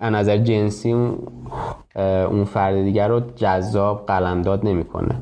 [0.00, 0.92] از نظر جنسی
[2.30, 5.14] اون فرد دیگر رو جذاب قلمداد نمی‌کنه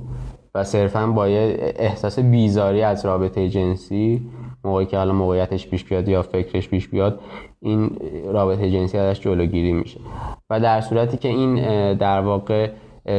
[0.54, 4.22] و صرفا با احساس بیزاری از رابطه جنسی
[4.64, 7.20] موقعی که حالا موقعیتش پیش بیاد یا فکرش پیش بیاد
[7.60, 10.00] این رابطه جنسی ازش جلوگیری میشه.
[10.50, 11.54] و در صورتی که این
[11.94, 12.70] در واقع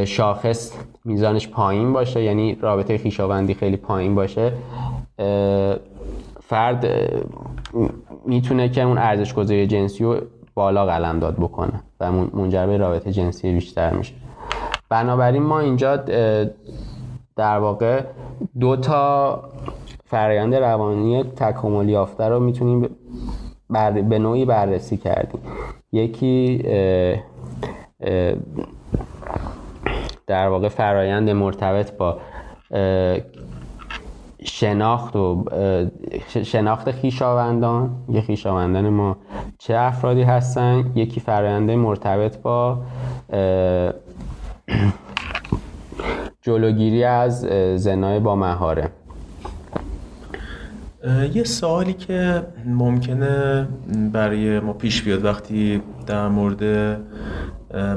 [0.05, 0.73] شاخص
[1.05, 4.53] میزانش پایین باشه یعنی رابطه خیشاوندی خیلی پایین باشه
[6.41, 6.87] فرد
[8.25, 10.17] می‌تونه که اون ارزش گذاری جنسی رو
[10.53, 14.13] بالا قلم داد بکنه و منجر به رابطه جنسی بیشتر میشه.
[14.89, 15.95] بنابراین ما اینجا
[17.35, 18.03] در واقع
[18.59, 19.43] دو تا
[20.11, 22.89] فرایند روانی تکامل یافته رو می‌تونیم
[24.09, 25.41] به نوعی بررسی کردیم.
[25.91, 26.63] یکی
[30.27, 32.17] در واقع فرایند مرتبط با
[34.43, 35.45] شناخت و
[36.27, 39.17] شناخت خیشاوندان یه خیشاوندان ما
[39.59, 42.77] چه افرادی هستن؟ یکی فرآیند مرتبط با
[46.41, 47.41] جلوگیری از
[47.75, 48.89] زنای با مهاره.
[51.33, 53.67] یه سوالی که ممکنه
[54.13, 56.97] برای ما پیش بیاد وقتی در مورد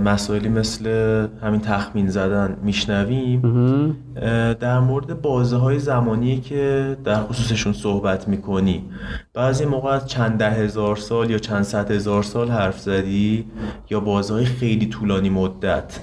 [0.04, 0.86] مسائلی مثل
[1.42, 3.40] همین تخمین زدن میشنویم.
[4.60, 8.84] در مورد بازه های زمانی که در خصوصشون صحبت می‌کنی.
[9.34, 13.44] بعضی موقع چند ده هزار سال یا چند صد هزار سال حرف زدی
[13.90, 16.00] یا بازه های خیلی طولانی مدت.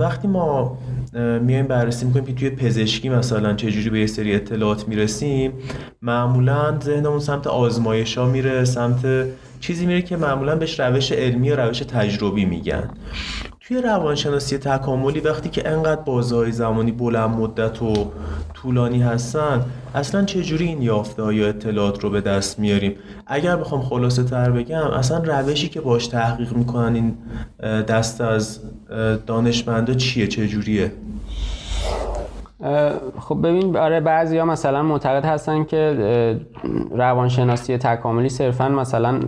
[0.00, 0.78] وقتی ما
[1.40, 5.52] میایم بررسی می‌کنیم که توی پزشکی مثلا چجوری به یه سری اطلاعات می‌رسیم
[6.02, 9.26] معمولا ذهنمون سمت آزمایش ها میره سمت
[9.60, 12.90] چیزی میره که معمولا بهش روش علمی و روش تجربی میگن.
[13.60, 18.12] توی روانشناسی تکاملی وقتی که انقدر بازهای زمانی بلند مدت و
[18.62, 22.94] طولانی هستن اصلا چجوری این یافته یا اطلاعات رو به دست میاریم؟
[23.26, 27.14] اگر بخوام خلاصه تر بگم اصلا روشی که باش تحقیق می‌کنن این
[27.82, 28.60] دست از
[29.26, 30.92] دانشمندا چیه؟ چجوریه؟
[33.20, 36.40] خب ببین آره بعضی ها مثلا معتقد هستن که
[36.90, 39.20] روانشناسی تکاملی صرفا مثلا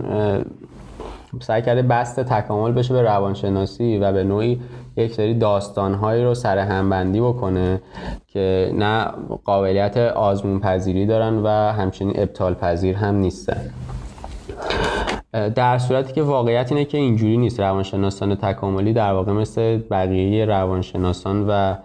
[1.41, 4.61] سعی کرده بست تکامل بشه به روانشناسی و به نوعی
[4.97, 7.81] یک سری داستانهایی رو سر همبندی بکنه
[8.27, 9.07] که نه
[9.45, 13.69] قابلیت آزمون پذیری دارن و همچنین ابطال پذیر هم نیستن.
[15.55, 17.59] در صورتی که واقعیت اینه که اینجوری نیست.
[17.59, 21.75] روانشناسان تکاملی در واقع مثل بقیه روانشناسان و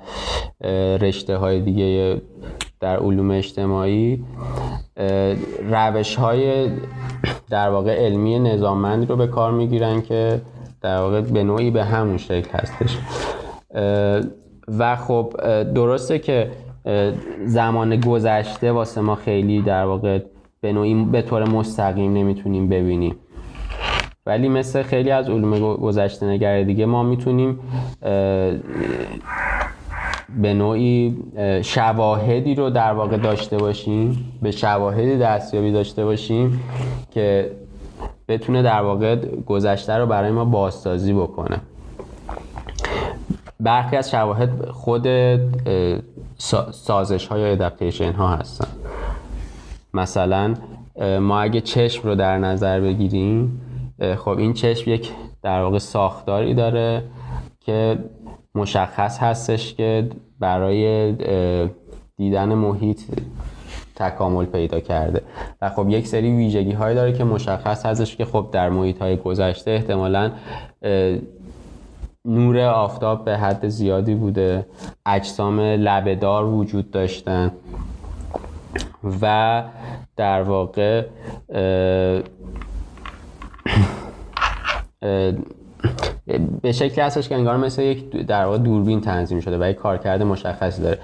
[1.01, 2.21] رشته های دیگه
[2.81, 4.25] در علوم اجتماعی
[5.71, 6.71] روش های
[7.51, 10.41] در واقع علمی نظاممندی رو به کار می‌گیرن که
[10.83, 12.99] در واقع به نوعی به همون شکل هستش.
[14.79, 15.33] و خب
[15.75, 16.51] درسته که
[17.45, 20.19] زمان گذشته واسه ما خیلی در واقع
[20.61, 23.17] به نوعی به طور مستقیم نمی‌تونیم ببینیم.
[24.27, 27.61] ولی مثل خیلی از علوم گذشته نگر دیگه ما می‌تونیم
[30.43, 31.17] به نوعی
[31.63, 36.61] شواهدی رو در واقع داشته باشیم به شواهدی دستیابی داشته باشیم
[37.11, 37.51] که
[38.31, 39.17] بتونه در واقع
[39.47, 41.61] گذشته رو برای ما بازسازی بکنه.
[43.61, 45.07] برخی از شواهد خود
[46.71, 48.69] سازش های ادپتیشن ها هستن.
[49.95, 50.55] مثلا
[51.21, 53.61] ما اگه چشم رو در نظر بگیریم
[54.17, 55.13] خب این چشم یک
[55.43, 57.03] در واقع ساختاری داره
[57.61, 57.99] که
[58.55, 61.15] مشخص هستش که برای
[62.17, 63.01] دیدن محیط
[63.97, 65.23] تکامل پیدا کرده.
[65.63, 69.17] و خب یک سری ویژگی های داره که مشخص هستش که خب در محیط های
[69.17, 70.31] گذشته احتمالا
[72.25, 74.67] نور آفتاب به حد زیادی بوده.
[75.07, 77.53] اجسام لبهدار وجود داشتن.
[79.23, 79.65] و
[80.17, 81.07] در واقع
[86.63, 90.23] به شکلی هستش که انگار مثل یک در واقع دوربین تنظیم شده و یک کارکرد
[90.23, 90.99] مشخصی داره.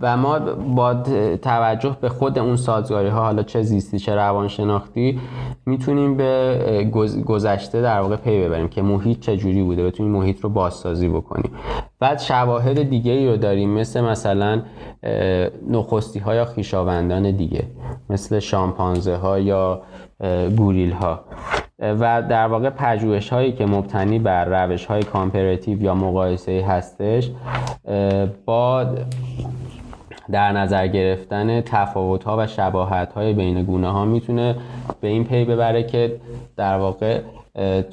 [0.00, 0.38] و ما
[0.74, 0.94] با
[1.42, 5.20] توجه به خود اون سازگاری ها حالا چه زیستی چه روانشناختی
[5.66, 6.90] می‌تونیم به
[7.26, 11.50] گذشته در واقع پی ببریم که محیط چه جوری بوده بتونیم محیط رو بازسازی بکنیم.
[12.00, 14.62] بعد شواهد دیگه ای رو داریم مثل مثلا
[15.70, 17.64] نخستی ها یا خویشاوندان دیگه
[18.10, 19.82] مثل شامپانزه ها یا
[20.56, 21.20] گوریل ها
[21.78, 27.30] و در واقع پژوهش هایی که مبتنی بر روش های comparative یا مقایسه هستش
[28.46, 28.86] با
[30.32, 34.56] در نظر گرفتن تفاوت ها و شباهت های بین گونه ها می‌تونه
[35.00, 36.16] به این پی ببره که
[36.56, 37.20] در واقع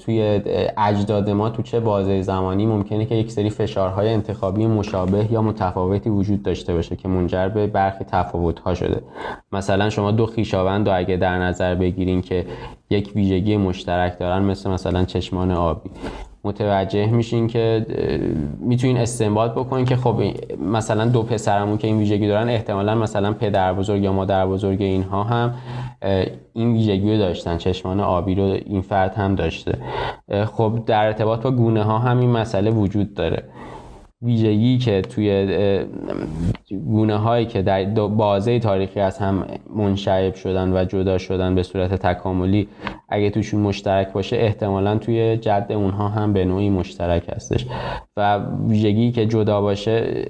[0.05, 0.41] توی
[0.77, 6.09] اجداد ما تو چه بازه زمانی ممکنه که یک سری فشارهای انتخابی مشابه یا متفاوتی
[6.09, 9.01] وجود داشته باشه که منجر به برخی تفاوتها شده.
[9.51, 12.45] مثلا شما دو خیشاوند رو اگه در نظر بگیرین که
[12.91, 15.89] یک ویژگی مشترک دارن مثل مثلا چشمان آبی.
[16.43, 17.85] متوجه میشین که
[18.59, 20.21] می‌تونین استنباط بکنین که خب
[20.71, 25.23] مثلا دو پسرمون که این ویژگی دارن احتمالا مثلا پدر بزرگ یا مادر بزرگ اینها
[25.23, 25.53] هم
[26.53, 27.57] این ویژگی رو داشتن.
[27.57, 29.77] چشمان آبی رو این فرد هم داشته.
[30.45, 33.43] خب در ارتباط با گونه ها هم این مسئله وجود داره.
[34.21, 35.85] ویژگی که توی
[36.85, 41.93] گونه هایی که در بازه تاریخی از هم منشعب شدن و جدا شدن به صورت
[41.93, 42.67] تکاملی
[43.09, 47.65] اگه توشون مشترک باشه احتمالا توی جد اونها هم به نوعی مشترک هستش.
[48.17, 50.25] و ویژگی که جدا باشه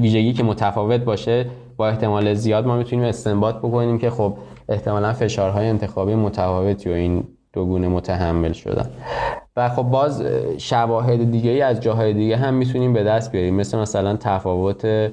[0.00, 1.46] ویژگی که متفاوت باشه
[1.76, 4.36] با احتمال زیاد ما می‌تونیم استنباط بکنیم که خب
[4.68, 8.90] احتمالا فشارهای انتخابی متفاوتی و این دو گونه متحمل شدن.
[9.56, 10.22] و خب باز
[10.58, 13.54] شواهد دیگه ای از جاهای دیگه هم می‌تونیم به دست بیاریم.
[13.54, 15.12] مثل مثلا تفاوت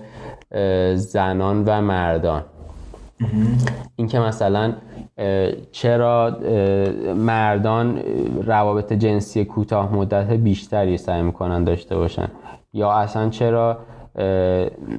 [0.96, 2.42] زنان و مردان.
[3.96, 4.74] اینکه مثلا
[5.72, 6.38] چرا
[7.16, 8.00] مردان
[8.46, 12.28] روابط جنسی کوتاه مدت بیشتری سعی می‌کنن داشته باشن؟
[12.74, 13.78] یا اصلا چرا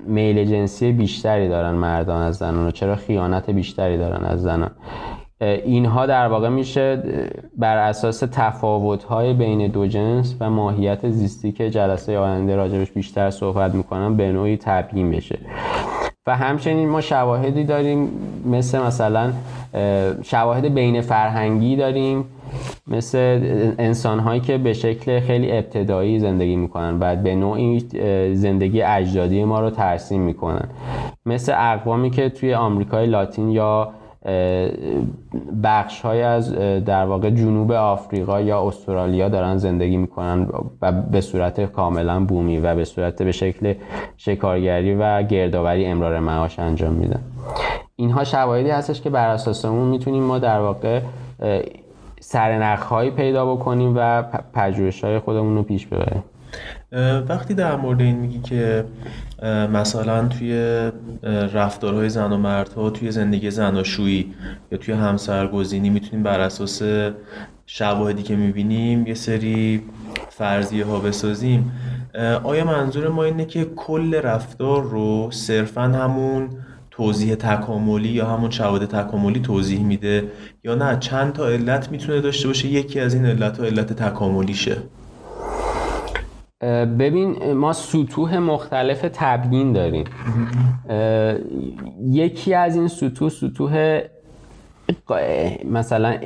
[0.07, 4.71] میل جنسی بیشتری دارن مردان از زنان و چرا خیانت بیشتری دارن از زنان؟
[5.41, 7.03] اینها در واقع میشه
[7.59, 13.75] بر اساس تفاوت‌های بین دو جنس و ماهیت زیستی که جلسه آینده راجبش بیشتر صحبت
[13.75, 15.39] می‌کنم به نوعی تبیین بشه.
[16.27, 18.09] و همچنین ما شواهدی داریم
[18.47, 19.33] مثل مثلا
[20.23, 22.25] شواهد بین فرهنگی داریم
[22.87, 23.41] مثل
[23.79, 27.79] انسان هایی که به شکل خیلی ابتدایی زندگی می‌کنن و به نوعی
[28.35, 30.69] زندگی اجدادی ما رو ترسیم می‌کنن.
[31.27, 33.93] مثل اقوامی که توی آمریکای لاتین یا
[35.63, 36.55] بخش های از
[36.85, 40.49] در واقع جنوب آفریقا یا استرالیا دارن زندگی می‌کنن
[40.83, 43.75] و به صورت کاملا بومی و به صورت به شکل
[44.17, 47.21] شکارگری و گردآوری امرار معاش انجام میدن.
[47.97, 51.01] اینها شواهدی هستش که بر اساس اون می‌تونیم ما در واقع
[52.21, 54.23] سرنخ هایی پیدا بکنیم و
[54.55, 56.23] پژوهش های خودمون رو پیش ببریم.
[57.29, 58.85] وقتی در مورد این میگی که
[59.73, 60.53] مثلا توی
[61.53, 64.35] رفتارهای زن و مردها توی زندگی زناشویی
[64.73, 66.83] یا توی همسرگزینی می‌تونیم بر اساس
[67.67, 69.83] شواهدی که می‌بینیم یه سری
[70.31, 71.73] فرضیه ها بسازیم.
[72.43, 76.49] آیا منظور ما اینه که کل رفتار رو صرفا همون
[76.91, 80.25] توضیح تکاملی یا همون شواهد تکاملی توضیح میده
[80.65, 84.77] یا نه؟ چند تا علت می‌تونه داشته باشه؟ یکی از این علت ها علت تکاملیشه.
[86.99, 90.05] ببین ما سطوح مختلف تبیین داریم.
[92.03, 94.01] یکی از این سطوح سطوح
[95.65, 96.17] مثلا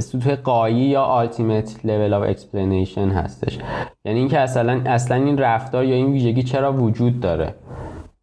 [0.00, 3.58] سطوح قایی یا ultimate level of explanation هستش.
[4.04, 7.54] یعنی اینکه اصلا اصلا این رفتار یا این ویژگی چرا وجود داره؟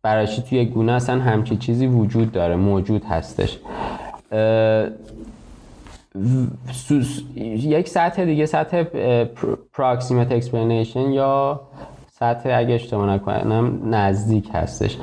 [0.03, 3.59] برای توی گونه اصلا همچی چیزی وجود داره موجود هستش.
[7.45, 8.83] یک سطح دیگه سطح
[9.73, 11.61] proximate explanation یا
[12.11, 14.97] سطح اگه اشتباه نکنم نزدیک هستش.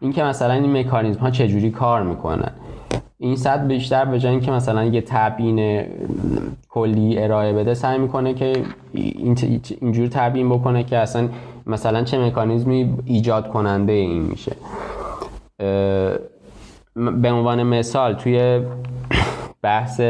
[0.00, 2.50] این که مثلا این مکانیزم ها چجوری کار می‌کنن.
[3.18, 5.84] این سطح بیشتر به جای اینکه مثلا یه تبیین
[6.68, 8.52] کلی ارائه بده سعی می‌کنه که
[9.80, 11.28] اینجور تبیین بکنه که اصلا
[11.66, 14.52] مثلا چه مکانیزمی ایجاد کننده این میشه.
[16.94, 18.60] به عنوان مثال توی
[19.62, 20.00] بحث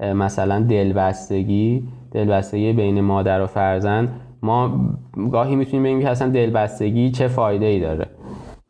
[0.00, 1.82] مثلا دلبستگی
[2.12, 4.08] دلبستگی بین مادر و فرزند
[4.42, 4.80] ما
[5.32, 8.06] گاهی می‌تونیم بگیم که اصلا دلبستگی چه فایده ای داره.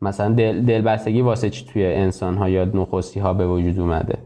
[0.01, 4.17] مثلا دل دلبستگی واسه چی توی انسان ها یا نخستی ها به وجود اومده؟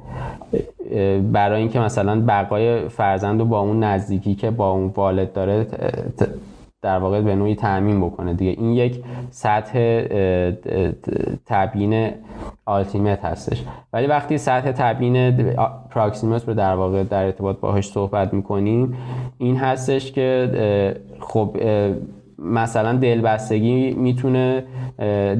[1.31, 5.67] برای اینکه مثلا بقای فرزند رو با اون نزدیکی که با اون والد داره
[6.85, 8.33] در واقع به نوعی تعمین بکنه.
[8.33, 10.01] دیگه این یک سطح
[11.45, 12.09] تبیین
[12.65, 13.63] آلتیمت هستش.
[13.93, 15.31] ولی وقتی سطح تبیین
[15.89, 18.97] پراکسیمت رو در واقع در ارتباط باهاش صحبت می‌کنیم
[19.37, 21.57] این هستش که خب
[22.39, 24.63] مثلا دلبستگی می‌تونه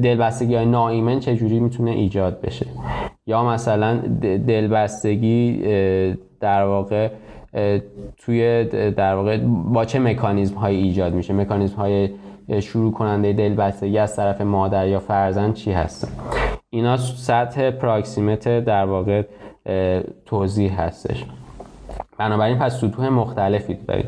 [0.02, 2.66] دلبستگی های ناایمن چجوری می‌تونه ایجاد بشه؟
[3.26, 3.96] یا مثلا
[4.46, 5.62] دلبستگی
[6.40, 7.08] در واقع
[8.18, 12.08] توی در واقع با چه مکانیزم های ایجاد میشه؟ مکانیزم های
[12.60, 16.08] شروع کننده دلبستگی از طرف مادر یا فرزند چی هستن؟
[16.70, 19.22] اینا سطح پراکسیمت در واقع
[20.26, 21.24] توضیح هستش.
[22.18, 24.06] بنابراین پس سطوح مختلفی داریم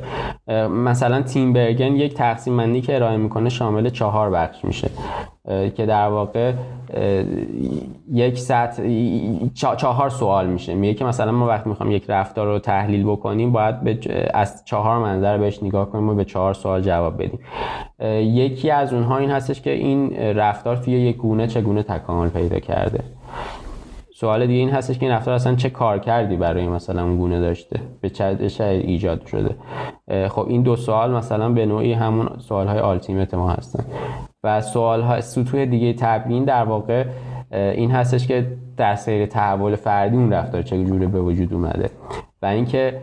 [0.68, 4.90] مثلا تیم برگن یک تقسیم بندی که ارائه می‌کنه شامل چهار بخش میشه.
[5.76, 6.52] که در واقع
[8.12, 8.82] یک سطح
[9.54, 10.74] چهار سوال میشه.
[10.74, 13.74] میگه که مثلا ما وقتی می‌خوام یک رفتار رو تحلیل بکنیم باید
[14.34, 17.40] از چهار منظر بهش نگاه کنیم و به چهار سوال جواب بدیم.
[18.36, 23.00] یکی از اونها این هستش که این رفتار توی یک گونه چگونه تکامل پیدا کرده.
[24.20, 27.40] سوال دیگه این هستش که این رفتار اصلا چه کار کردی برای مثلا اون گونه
[27.40, 29.56] داشته؟ به چه ایجاد شده؟
[30.28, 33.84] خب این دو سوال مثلا به نوعی همون سوال های آلتیمت ما هستن.
[34.44, 37.04] و سوال ها سطوح دیگه تبیین در واقع
[37.52, 38.46] این هستش که
[38.76, 41.90] در سیر تحول فردی اون رفتار چجوری به وجود اومده.
[42.42, 43.00] و اینکه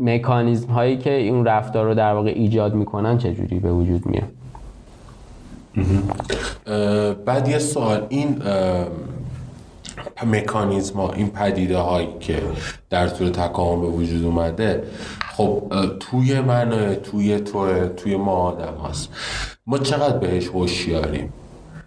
[0.00, 4.43] مکانیزم هایی که اون رفتار رو در واقع ایجاد می‌کنن چجوری به وجود میاد.
[7.26, 8.42] بعد یه سوال این
[10.26, 12.42] مکانیزم ها این پدیده هایی که
[12.90, 14.82] در طول تکامل به وجود اومده
[15.36, 15.62] خب
[16.00, 19.08] توی من توی تو توی ما آدم هست
[19.66, 21.32] ما چقدر بهش هوشیاریم؟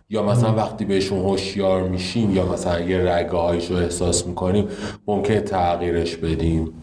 [0.09, 4.67] یا مثلا وقتی بهشون هوشیار میشیم یا مثلا یه رگه رو احساس می‌کنیم
[5.07, 6.73] ممکن تغییرش بدیم؟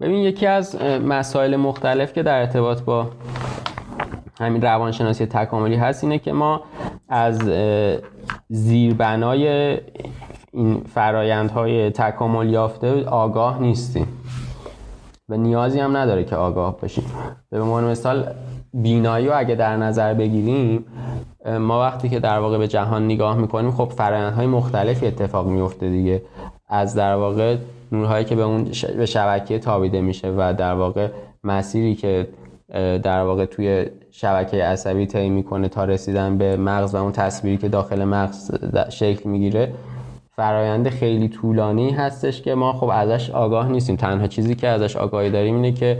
[0.00, 3.10] ببین یکی از مسائل مختلف که در ارتباط با
[4.38, 6.60] همین روانشناسی تکاملی هست اینه که ما
[7.08, 7.38] از
[8.48, 9.78] زیربنای
[10.52, 14.06] این فرایندهای تکامل یافته آگاه نیستیم.
[15.28, 17.04] و نیازی هم نداره که آگاه باشیم
[17.50, 18.26] به عنوان مثال
[18.74, 20.84] بینایی رو اگه در نظر بگیریم
[21.60, 26.22] ما وقتی که در واقع به جهان نگاه می‌کنیم خب فرایندهای مختلفی اتفاق میفته دیگه.
[26.68, 27.56] از در واقع
[27.92, 31.08] نورهایی که به اون به شبکه تابیده میشه و در واقع
[31.44, 32.28] مسیری که
[33.02, 33.86] در واقع توی
[34.20, 38.50] شبکه عصبی طی می‌کنه تا رسیدن به مغز و اون تصویری که داخل مغز
[38.88, 39.72] شکل می‌گیره
[40.36, 43.96] فرایند خیلی طولانی هستش که ما خب ازش آگاه نیستیم.
[43.96, 45.98] تنها چیزی که ازش آگاهی داریم اینه که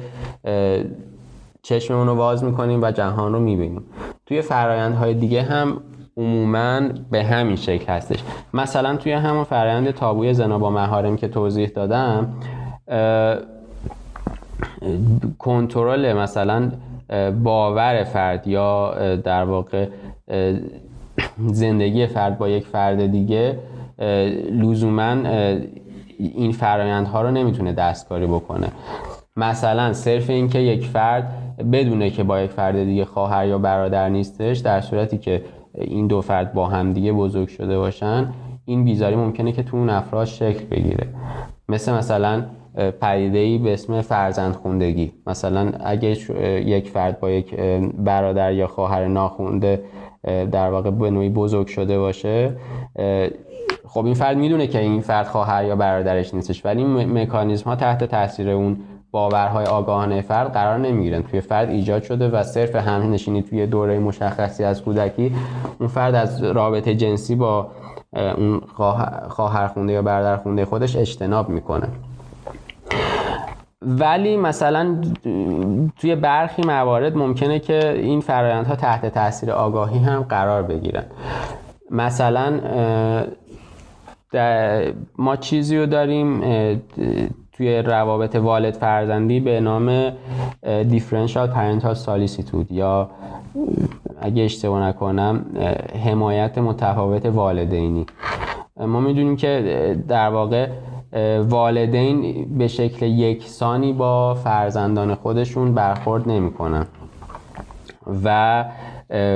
[1.63, 3.83] چشممون رو باز می‌کنیم و جهان رو می‌بینیم.
[4.27, 5.81] توی فرایندهای دیگه هم
[6.17, 8.19] عموما به همین شکل هستش.
[8.55, 12.29] مثلا توی همون فرایند تابوی زنا با مهارم که توضیح دادم
[15.39, 16.71] کنترل مثلا
[17.45, 19.87] باور فرد یا در واقع
[21.47, 23.59] زندگی فرد با یک فرد دیگه
[24.53, 25.17] لزوما
[26.19, 28.69] این فرایندها رو نمی‌تونه دستکاری بکنه.
[29.37, 31.33] مثلا صرف اینکه یک فرد
[31.73, 35.43] بدونه که با یک فرد دیگه خواهر یا برادر نیستش در صورتی که
[35.75, 38.33] این دو فرد با هم دیگه بزرگ شده باشن
[38.65, 41.07] این بیزاری ممکنه که تو اون افراد شکل بگیره.
[41.69, 42.43] مثل مثلا
[43.01, 45.13] پدیده ای به اسم فرزند خوندگی.
[45.27, 46.09] مثلا اگه
[46.67, 47.57] یک فرد با یک
[47.99, 49.83] برادر یا خواهر ناخونده
[50.25, 52.57] در واقع به نوعی بزرگ شده باشه
[53.87, 56.67] خب این فرد می‌دونه که این فرد خواهر یا برادرش نیستش.
[56.67, 58.77] ولی این مکانیزم ها تحت تاثیر اون
[59.11, 61.23] باورهای آگاهانه فرد قرار نمی‌گیرن.
[61.23, 65.35] توی فرد ایجاد شده و صرف هم نشینی توی دوره مشخصی از کودکی
[65.81, 67.71] اون فرد از رابطه جنسی با
[68.13, 68.61] اون
[69.29, 71.89] خواهر خونده یا برادر خونده خودش اجتناب می‌کنه.
[73.83, 74.97] ولی مثلا
[76.01, 81.05] توی برخی موارد ممکنه که این فرایندها تحت تاثیر آگاهی هم قرار بگیرن.
[81.91, 82.61] مثلا
[85.19, 86.41] ما چیزی رو داریم
[87.53, 90.13] توی روابط والد فرزندی به نام
[90.89, 93.11] دیفرنشال پرنتال سالیسیتود یا
[94.21, 95.47] اگه اشتباه نکنم
[96.05, 98.07] حمایت متفاوت والدینی.
[98.77, 100.69] ما می‌دونیم که در واقع
[101.49, 106.87] والدین به شکل یکسانی با فرزندان خودشون برخورد نمی‌کنن.
[108.25, 108.65] و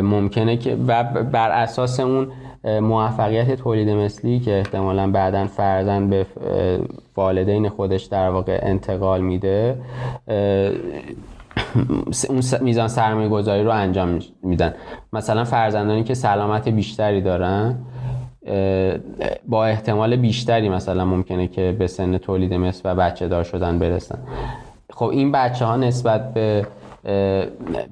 [0.02, 2.28] ممکنه که و بر اساس اون
[2.64, 6.26] موفقیت تولید مثلی که احتمالا بعدا فرزند به
[7.16, 9.78] والدین خودش در واقع انتقال میده
[12.28, 14.74] اون میزان سرمایه گذاری رو انجام میدن.
[15.12, 17.78] مثلا فرزندانی که سلامت بیشتری دارن
[19.48, 24.18] با احتمال بیشتری مثلا ممکنه که به سن تولید مثل و بچه دار شدن برسن.
[24.90, 26.66] خب این بچه ها نسبت به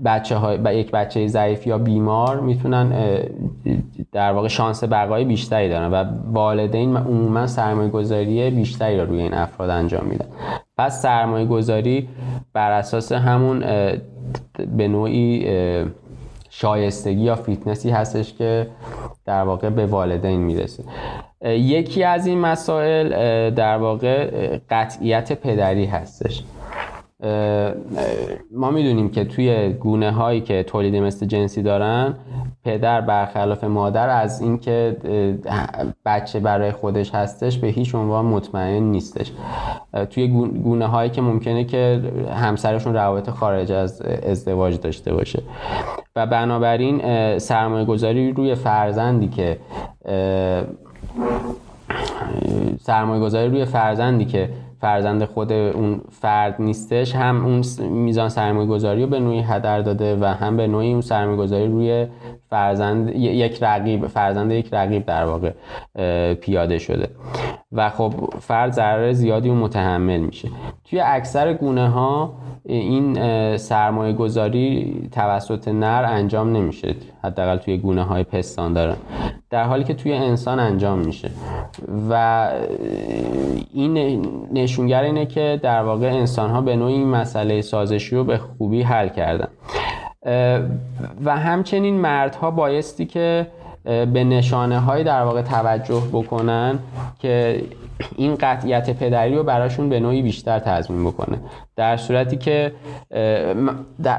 [0.04, 2.92] بچه های یک بچه ضعیف یا بیمار می‌تونن
[4.12, 9.34] در واقع شانس بقای بیشتری دارن و والدین عموما سرمایه گذاری بیشتری رو روی این
[9.34, 10.26] افراد انجام میدن.
[10.78, 12.08] پس سرمایه گذاری
[12.52, 13.64] بر اساس همون
[14.76, 15.46] به نوعی
[16.50, 18.66] شایستگی یا فیتنسی هستش که
[19.24, 20.84] در واقع به والدین می‌رسه.
[21.44, 23.10] یکی از این مسائل
[23.50, 24.30] در واقع
[24.70, 26.42] قطعیت پدری هستش.
[28.52, 32.14] ما می‌دونیم که توی گونه هایی که تولید مثل جنسی دارن
[32.64, 34.96] پدر برخلاف مادر از اینکه
[36.06, 39.32] بچه برای خودش هستش به هیچ عنوان مطمئن نیستش.
[40.10, 40.28] توی
[40.64, 42.02] گونه هایی که ممکنه که
[42.34, 45.42] همسرشون روابط خارج از ازدواج داشته باشه.
[46.16, 49.58] و بنابراین سرمایه گذاری روی فرزندی که
[52.80, 54.48] سرمایه گذاری روی فرزندی که
[54.80, 60.16] فرزند خود اون فرد نیستش هم اون میزان سرمایه گذاری رو به نوعی هدر داده
[60.16, 62.06] و هم به نوعی اون سرمایه گذاری روی
[62.50, 65.52] فرزند یک رقیب فرزند یک رقیب در واقع
[66.34, 67.08] پیاده شده.
[67.72, 70.48] و خب فرد ضرر زیادی و متحمل میشه.
[70.84, 72.32] توی اکثر گونه ها
[72.64, 73.16] این
[73.56, 76.94] سرمایه گذاری توسط نر انجام نمیشه.
[77.24, 78.96] حداقل توی گونه های پستان دارن.
[79.50, 81.30] در حالی که توی انسان انجام میشه.
[82.10, 82.48] و
[83.74, 88.38] این نشونگر اینه که در واقع انسان ها به نوعی این مسئله سازشی رو به
[88.38, 89.48] خوبی حل کردن.
[91.24, 93.46] و همچنین مردها بایستی که
[93.84, 96.78] به نشانه های در واقع توجه بکنن
[97.18, 97.62] که
[98.16, 101.38] این قطعیت پدری رو براشون به نوعی بیشتر تضمین بکنه.
[101.76, 102.72] در صورتی که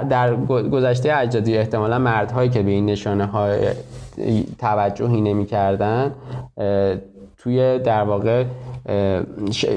[0.10, 3.60] در گذشته اجدادی احتمالا مردهایی که به این نشانه های
[4.60, 6.12] توجهی نمی کردن
[7.44, 8.46] توی در واقع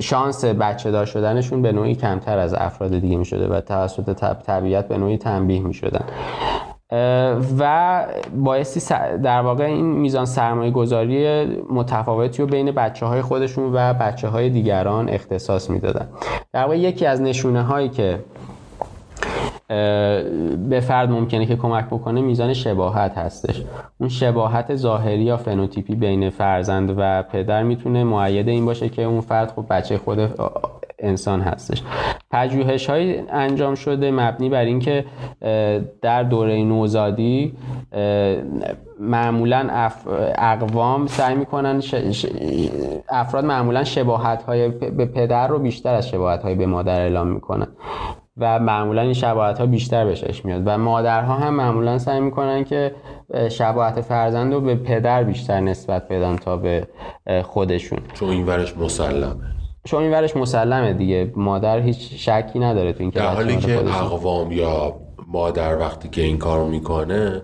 [0.00, 4.12] شانس بچه دار شدنشون به نوعی کمتر از افراد دیگه می شده و توسط
[4.46, 6.04] طبیعت به نوعی تنبیه می شدن
[7.58, 8.06] و
[8.36, 14.28] بایستی در واقع این میزان سرمایه گذاری متفاوتی رو بین بچه های خودشون و بچه
[14.28, 16.08] های دیگران اختصاص می‌دادن.
[16.52, 18.18] در واقع یکی از نشونه هایی که
[20.68, 23.62] به فرد ممکنه که کمک بکنه میزان شباهت هستش.
[24.00, 29.20] اون شباهت ظاهری یا فنوتیپی بین فرزند و پدر می‌تونه معید این باشه که اون
[29.20, 30.40] فرد خب بچه خود
[30.98, 31.82] انسان هستش.
[32.30, 35.04] پژوهش های انجام شده مبنی بر اینکه
[36.02, 37.54] در دوره نوزادی
[39.00, 39.68] معمولا
[40.38, 41.82] اقوام سعی می‌کنن
[43.08, 47.66] افراد معمولا شباهت های به پدر رو بیشتر از شباهت های به مادر اعلام می‌کنن.
[48.36, 50.62] و معمولا این شباهت ها بیشتر بهش میاد.
[50.66, 52.94] و مادرها هم معمولا سعی می‌کنن که
[53.50, 56.86] شباهت فرزند رو به پدر بیشتر نسبت بدن تا به
[57.42, 57.98] خودشون.
[58.14, 59.34] چون این ورش مسلمه.
[59.84, 61.32] چون این ورش مسلمه دیگه.
[61.36, 64.94] مادر هیچ شکی نداره تو این در حالی که اقوام یا
[65.28, 67.42] مادر وقتی که این کارو می‌کنه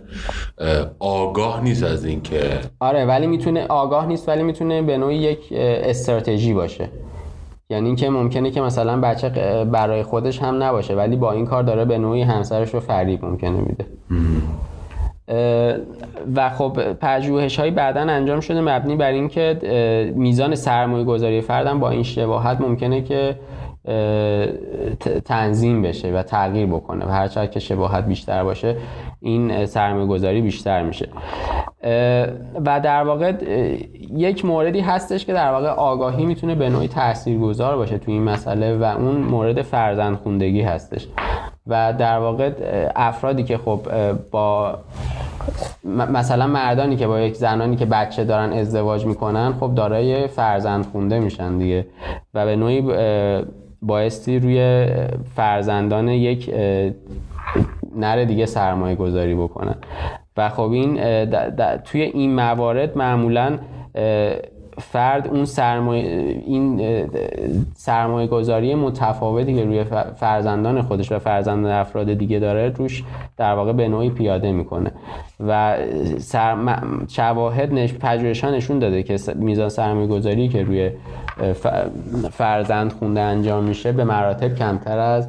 [0.99, 2.43] آگاه نیست از اینکه
[2.81, 6.89] آره ولی می‌تونه آگاه نیست ولی می‌تونه به نوعی یک استراتژی باشه.
[7.71, 9.29] یعنی اینکه ممکنه که مثلا بچه
[9.65, 13.61] برای خودش هم نباشه ولی با این کار داره به نوعی همسرش رو فریب ممکنه
[13.61, 13.87] میده.
[16.37, 19.59] و خب پژوهش های بعدا انجام شده مبنی بر اینکه
[20.17, 23.37] میزان سرمایه گذاری فردم با این شباهت ممکنه که
[25.25, 28.77] تنظیم بشه و تغییر بکنه و هرچقدر که شباهت بیشتر باشه
[29.21, 31.09] این سرمایه گذاری بیشتر میشه.
[32.67, 33.33] و در واقع
[34.15, 38.77] یک موردی هستش که در واقع آگاهی می‌تونه به نوعی تاثیرگذار باشه تو این مسئله
[38.77, 41.07] و اون مورد فرزند خوندگی هستش.
[41.67, 42.51] و در واقع
[42.97, 43.81] افرادی که خب
[44.31, 44.79] با
[45.85, 51.21] مثلا مردانی که با یک زنانی که بچه دارن ازدواج می‌کنن خب دارای فرزند خونده
[51.21, 51.87] میشن دیگه
[52.35, 52.81] و به نوعی
[53.83, 54.87] بایستی روی
[55.37, 56.55] فرزندان یک
[57.97, 59.77] نر دیگه سرمایه گذاری بکنن.
[60.37, 61.01] و خب این
[61.77, 63.59] توی این موارد معمولا
[64.79, 66.81] فرد اون سرمایه این
[67.75, 69.85] سرمایه گذاری متفاوتی که روی
[70.17, 73.05] فرزندان خودش و فرزندان افراد دیگه داره روش
[73.37, 74.93] در واقع به نوعی پیاده می‌کنه.
[75.47, 75.77] و
[77.09, 77.95] شواهد نش
[78.45, 80.91] نشون داده که میزان سرمایه گذاری که روی
[82.33, 85.29] فرزند خونده انجام میشه به مراتب کمتر از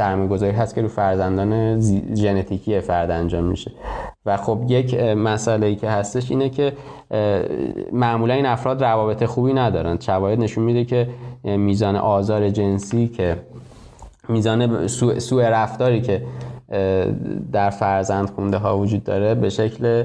[0.00, 1.80] سرمایه گذاری هست که رو فرزندان
[2.14, 3.70] ژنتیکی فرد انجام میشه.
[4.26, 6.72] و خب یک مسئله ای که هستش اینه که
[7.92, 9.98] معمولا این افراد روابط خوبی ندارن.
[10.00, 11.08] شواهد نشون میده که
[11.44, 13.36] میزان آزار جنسی که
[14.28, 14.86] میزان
[15.18, 16.22] سوء رفتاری که
[17.52, 20.04] در فرزند خونده ها وجود داره به شکل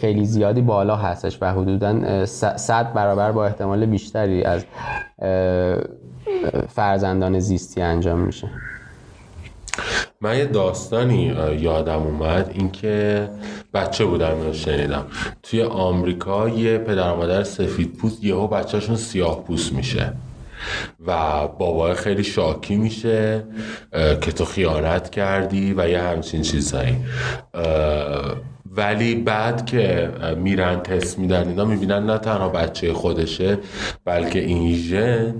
[0.00, 2.26] خیلی زیادی بالا هستش و حدودا
[2.56, 4.64] صد برابر با احتمال بیشتری از
[6.68, 8.48] فرزندان زیستی انجام میشه.
[10.20, 12.50] من یه داستانی یادم اومد.
[12.54, 13.28] اینکه
[13.74, 15.06] بچه بودم اینو شنیدم.
[15.42, 20.12] توی آمریکا یه پدر مادر سفید پوست یهو بچهشون سیاه پوست میشه.
[21.06, 23.44] و بابا خیلی شاکی میشه
[23.92, 26.96] که تو خیانت کردی و یه همچین چیزهایی
[28.76, 33.58] ولی بعد که میرن تست میدن اینا می‌بینن نه تنها بچه خودشه
[34.04, 35.34] بلکه این ژن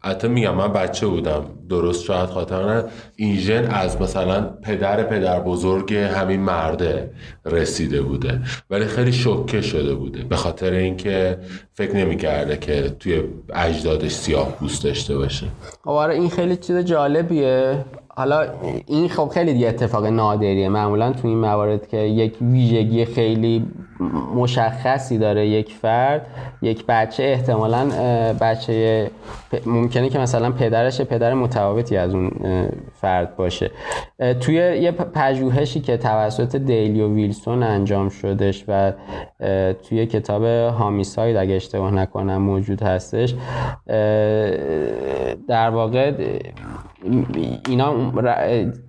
[0.00, 2.84] حتی میگم من بچه بودم درست شاید خاطر
[3.16, 7.10] این ژن از مثلا پدر پدر بزرگ همین مرده
[7.44, 8.40] رسیده بوده.
[8.70, 10.24] ولی خیلی شوکه شده بوده.
[10.24, 11.38] به خاطر اینکه
[11.74, 13.22] فکر نمی‌کرده که توی
[13.54, 15.46] اجدادش سیاه پوست داشته باشه.
[15.84, 17.84] آره این خیلی چیز جالبیه.
[18.18, 18.46] حالا
[18.86, 20.68] این خب خیلی دیگه اتفاق نادریه.
[20.68, 23.66] معمولا تو این موارد که یک ویژگی خیلی
[24.34, 26.26] مشخصی داره یک فرد
[26.62, 27.88] یک بچه احتمالا
[28.40, 29.10] بچه
[29.66, 32.30] ممکنه که مثلا پدرش پدر متفاوتی از اون
[33.00, 33.70] فرد باشه.
[34.40, 38.92] توی یه پژوهشی که توسط دیلی و ویلسون انجام شدش و
[39.88, 43.34] توی کتاب هامیساید اگه اشتباه نکنم موجود هستش
[45.48, 46.12] در واقع
[47.68, 48.12] اینا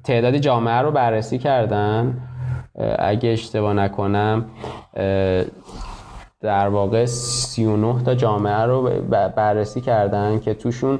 [0.04, 2.22] تعدادی جامعه رو بررسی کردن.
[3.00, 4.46] اگه اشتباه نکنم
[6.42, 8.90] در واقع 39 تا جامعه رو
[9.36, 11.00] بررسی کردن که توشون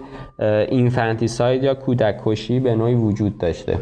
[0.70, 3.80] اینفانتیساید یا کودک کشی به نوعی وجود داشته.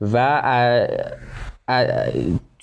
[0.00, 0.42] و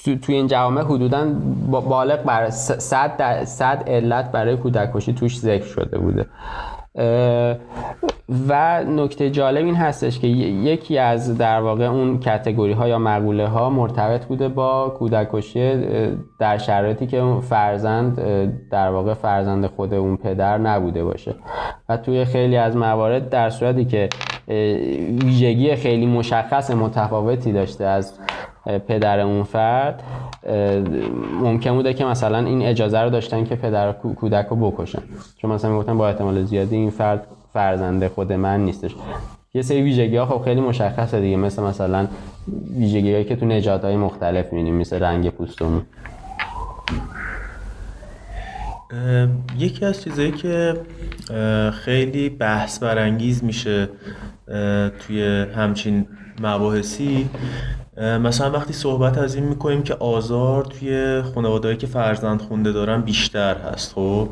[0.04, 1.26] توی این جوامع حدودا
[1.68, 6.26] بالغ بر 100 صد علت برای کودک کشی توش ذکر شده بوده.
[8.48, 13.48] و نکته جالب این هستش که یکی از در واقع اون کتگوری ها یا مقوله
[13.48, 15.78] ها مرتبط بوده با کودکشی
[16.40, 18.22] در شرایطی که اون فرزند
[18.70, 21.36] در واقع فرزند خود اون پدر نبوده باشه.
[21.90, 24.10] و توی خیلی از موارد در صورتی که
[25.26, 28.20] ویژگی خیلی مشخص متفاوتی داشته از
[28.88, 30.04] پدر اون فرد
[31.42, 35.02] ممکن بوده که مثلا این اجازه رو داشتن که پدر کودک رو بکشن.
[35.38, 38.96] چون مثلا می‌گفتن با احتمال زیادی این فرد فرزنده خود من نیستش.
[39.54, 41.38] یه سری ویژگی ها خب خیلی مشخصه دیگه.
[41.38, 42.08] مثل مثلا
[42.78, 45.82] ویژگی هایی که تو نجات های مختلف می‌بینیم مثل رنگ پوستمون
[49.58, 50.74] یکی از چیزهایی که
[51.74, 53.90] خیلی بحث برانگیز میشه
[55.00, 56.08] توی همچین
[56.42, 57.30] مباحثی
[58.00, 63.58] مثلا وقتی صحبت از این می‌کنیم که آزار توی خانوادهایی که فرزند خونده دارن بیشتر
[63.58, 64.30] هست خب؟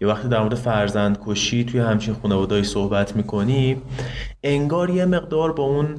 [0.00, 3.82] یا وقتی در مورد فرزند کشی توی همچین خانوادهایی صحبت می‌کنیم
[4.42, 5.94] انگار یه مقدار با اون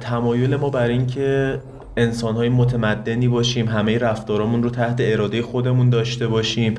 [0.00, 1.60] تمایل ما بر اینکه
[2.00, 6.74] انسان های متمدنی باشیم همه رفتارامون رو تحت اراده خودمون داشته باشیم.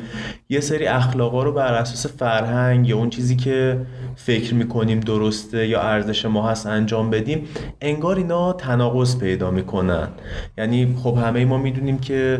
[0.49, 3.77] یه سری اخلاقا رو بر اساس فرهنگ یا اون چیزی که
[4.15, 7.47] فکر می‌کنیم درسته یا ارزش ما هست انجام بدیم
[7.81, 10.07] انگار اینا تناقض پیدا می‌کنن.
[10.57, 12.39] یعنی خب همه ما می‌دونیم که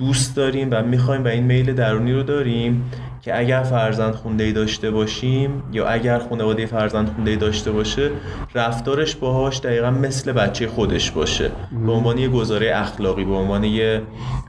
[0.00, 2.90] دوست داریم و می‌خوایم و این میل درونی رو داریم
[3.22, 8.10] که اگر فرزند خونده ای داشته باشیم یا اگر خانواده فرزند خونده ای داشته باشه
[8.54, 11.50] رفتارش باهاش دقیقا مثل بچه خودش باشه.
[11.86, 14.02] به عنوان یه گزاره اخلاقی به عنوان یه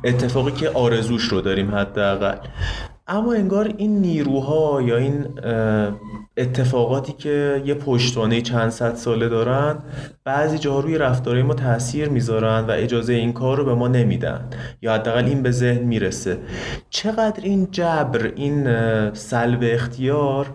[0.04, 2.38] اتفاقی که آرزوش رو داریم حداقل.
[3.08, 5.26] اما انگار این نیروها یا این
[6.38, 9.78] اتفاقاتی که یه پشتوانه چند صد ساله دارن
[10.24, 14.50] بعضی جاها روی رفتارهای ما تاثیر می‌ذارن و اجازه این کار رو به ما نمیدن
[14.82, 16.38] یا حداقل این به ذهن می‌رسه.
[16.90, 18.68] چقدر این جبر این
[19.14, 20.48] سلب اختیار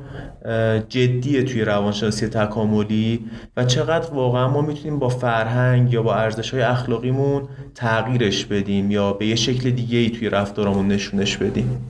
[0.89, 3.25] جدیه توی روانشناسی تکاملی
[3.57, 7.43] و چقدر واقعا ما می‌تونیم با فرهنگ یا با ارزش های اخلاقیمون
[7.75, 11.81] تغییرش بدیم یا به یه شکل دیگه ای توی رفتارمون نشونش بدیم؟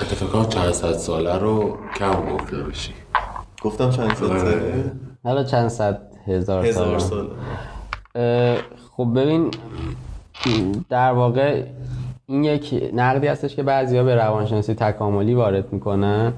[0.00, 2.92] اتفاقا چند صد ساله رو کم گفته باشی.
[3.62, 4.26] گفتم چند صد.
[4.26, 4.92] ساله؟
[5.24, 7.28] حالا چند صد؟ هزار, هزار سال
[8.14, 8.56] سال
[8.96, 9.50] خب ببین
[10.88, 11.62] در واقع
[12.26, 16.32] این یک نقدی هستش که بعضیا به روانشناسی تکاملی وارد می‌کنن.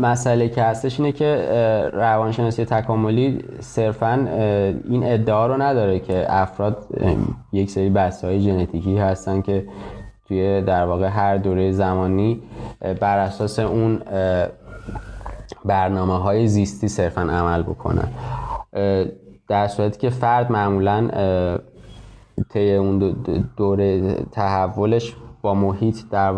[0.00, 1.48] مسئله که هستش اینه که
[1.92, 4.28] روانشناسی تکاملی صرفا
[4.88, 6.86] این ادعا رو نداره که افراد
[7.52, 9.64] یک سری بسته های ژنتیکی هستن که
[10.28, 12.42] توی در واقع هر دوره زمانی
[13.00, 14.02] بر اساس اون
[15.64, 18.08] برنامه های زیستی صرفا عمل بکنن.
[19.48, 21.08] در صورتی که فرد معمولا
[22.50, 23.16] طی اون
[23.56, 26.34] دوره تحولش با محیط در,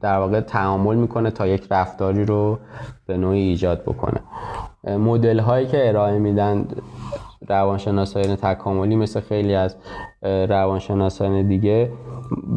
[0.00, 2.58] در واقع تعامل می‌کنه تا یک رفتاری رو
[3.06, 4.20] به نوعی ایجاد بکنه.
[4.98, 6.66] مدل هایی که ارائه میدن
[7.48, 9.76] روانشناسان تکاملی مثل خیلی از
[10.22, 11.92] روانشناسان دیگه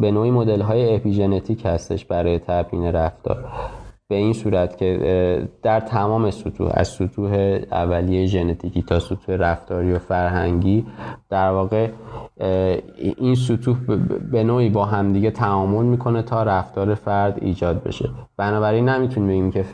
[0.00, 3.44] به نوعی مدل های اپیژنتیک هستش برای تبیین رفتار.
[4.10, 9.98] به این صورت که در تمام سطوح از سطوح اولیه ژنتیکی تا سطوح رفتاری و
[9.98, 10.86] فرهنگی
[11.30, 11.88] در واقع
[13.18, 13.76] این سطوح
[14.32, 18.08] به نوعی با همدیگه تعامل می‌کنه تا رفتار فرد ایجاد بشه.
[18.38, 19.64] بنابراین نمی‌تونیم بگیم که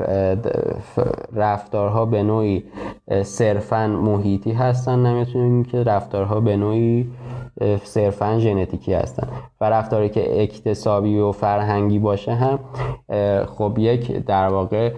[1.35, 2.65] رفتارها به نوعی
[3.23, 5.07] صرفا محیطی هستن.
[5.07, 7.11] نمی‌تونیم بگیم که رفتارها به نوعی
[7.83, 9.29] صرفا ژنتیکی هستن.
[9.61, 12.59] و رفتاری که اکتسابی و فرهنگی باشه هم
[13.47, 14.93] خب یک در واقع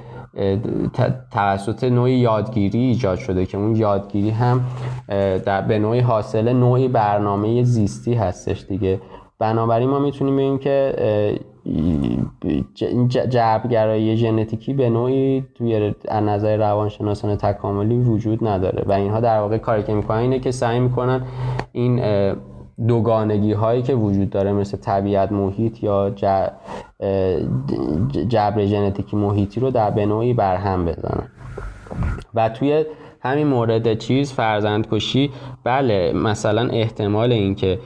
[1.33, 4.61] توسط نوعی یادگیری ایجاد شده که اون یادگیری هم
[5.47, 9.01] در به نوعی حاصل نوعی برنامه زیستی هستش دیگه.
[9.39, 10.95] بنابراین ما می‌تونیم بگیم که
[13.09, 19.83] جبرگرایی ژنتیکی به نوعی توی نظر روانشناسان تکاملی وجود نداره و اینها در واقع کاری
[19.83, 21.23] که می‌کنن اینه که سعی می‌کنن
[21.73, 22.01] این
[22.89, 26.11] دوگانگی هایی که وجود داره مثل طبیعت محیط یا
[28.29, 31.29] جبر ژنتیکی محیطی رو در به نوعی برهم بزنن.
[32.35, 32.85] و توی
[33.21, 35.31] همین مورد چیز فرزند کشی
[35.64, 37.79] بله مثلا احتمال اینکه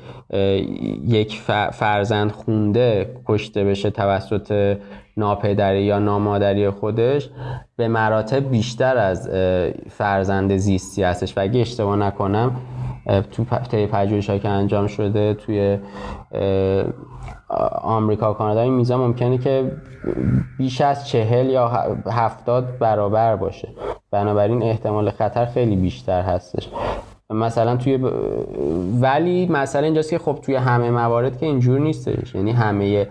[1.07, 1.41] یک
[1.73, 4.79] فرزند خونده کشته بشه توسط
[5.17, 7.31] ناپدری یا نامادری خودش
[7.77, 9.31] به مراتب بیشتر از
[9.89, 11.39] فرزند زیستی هستش.
[11.39, 12.57] و اگه اشتباه نکنم
[13.31, 15.79] تو طی پژوهش‌ها که انجام شده توی
[17.83, 19.73] آمریکا و کانادا این میزان ممکنه که
[20.59, 21.69] بیش از چهل یا
[22.07, 23.69] هفتاد برابر باشه.
[24.11, 26.69] بنابراین احتمال خطر خیلی بیشتر هستش.
[27.31, 27.97] مثلا توی
[29.01, 32.35] ولی مثلا اینجاست که خب توی همه موارد که اینجور نیستش.
[32.35, 33.09] یعنی همه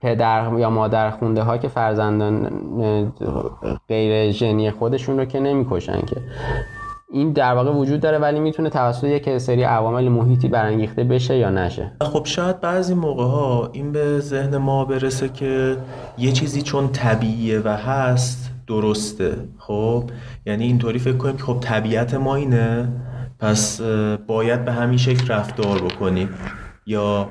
[0.00, 2.50] پدر یا مادر خونده ها که فرزندان
[3.88, 6.16] غیر ژنی خودشون رو که نمی‌کشن که.
[7.12, 11.50] این در واقع وجود داره ولی می‌تونه توسط یک سری عوامل محیطی برانگیخته بشه یا
[11.50, 11.92] نشه.
[12.00, 15.76] خب شاید بعضی موقع ها این به ذهن ما برسه که
[16.18, 19.34] یه چیزی چون طبیعیه و هست درسته.
[19.58, 20.04] خب
[20.46, 22.88] یعنی اینطوری فکر کنیم که خب طبیعت ما اینه
[23.38, 23.80] پس
[24.26, 26.28] باید به همین شکل رفتار بکنیم.
[26.86, 27.28] یا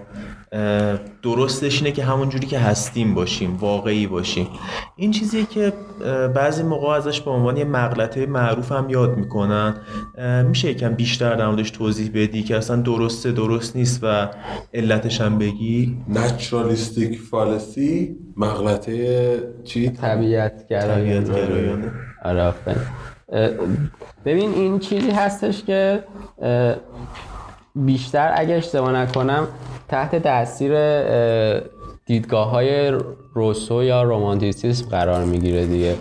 [1.24, 4.48] درستش اینه که همون جوری که هستیم باشیم واقعی باشیم.
[4.96, 5.74] این چیزیه که
[6.36, 9.76] بعضی موقع ازش به عنوان یه مغلطه معروف هم یاد می‌کنن.
[10.48, 14.30] میشه یکم بیشتر در موردش توضیح بدی که اصلا درسته درست نیست و
[14.74, 21.92] علتش هم بگی؟ نچرالیستیک فالسی مغلطه چی؟ طبیعت گرایانه
[22.24, 22.54] آره
[24.26, 26.04] ببین این چیزی هستش که
[27.76, 29.48] بیشتر اگه اشتباه نکنم
[29.88, 30.72] تحت تاثیر
[32.06, 33.00] دیدگاه های
[33.34, 35.96] روسو یا رومانتیسیسم قرار می‌گیره دیگه.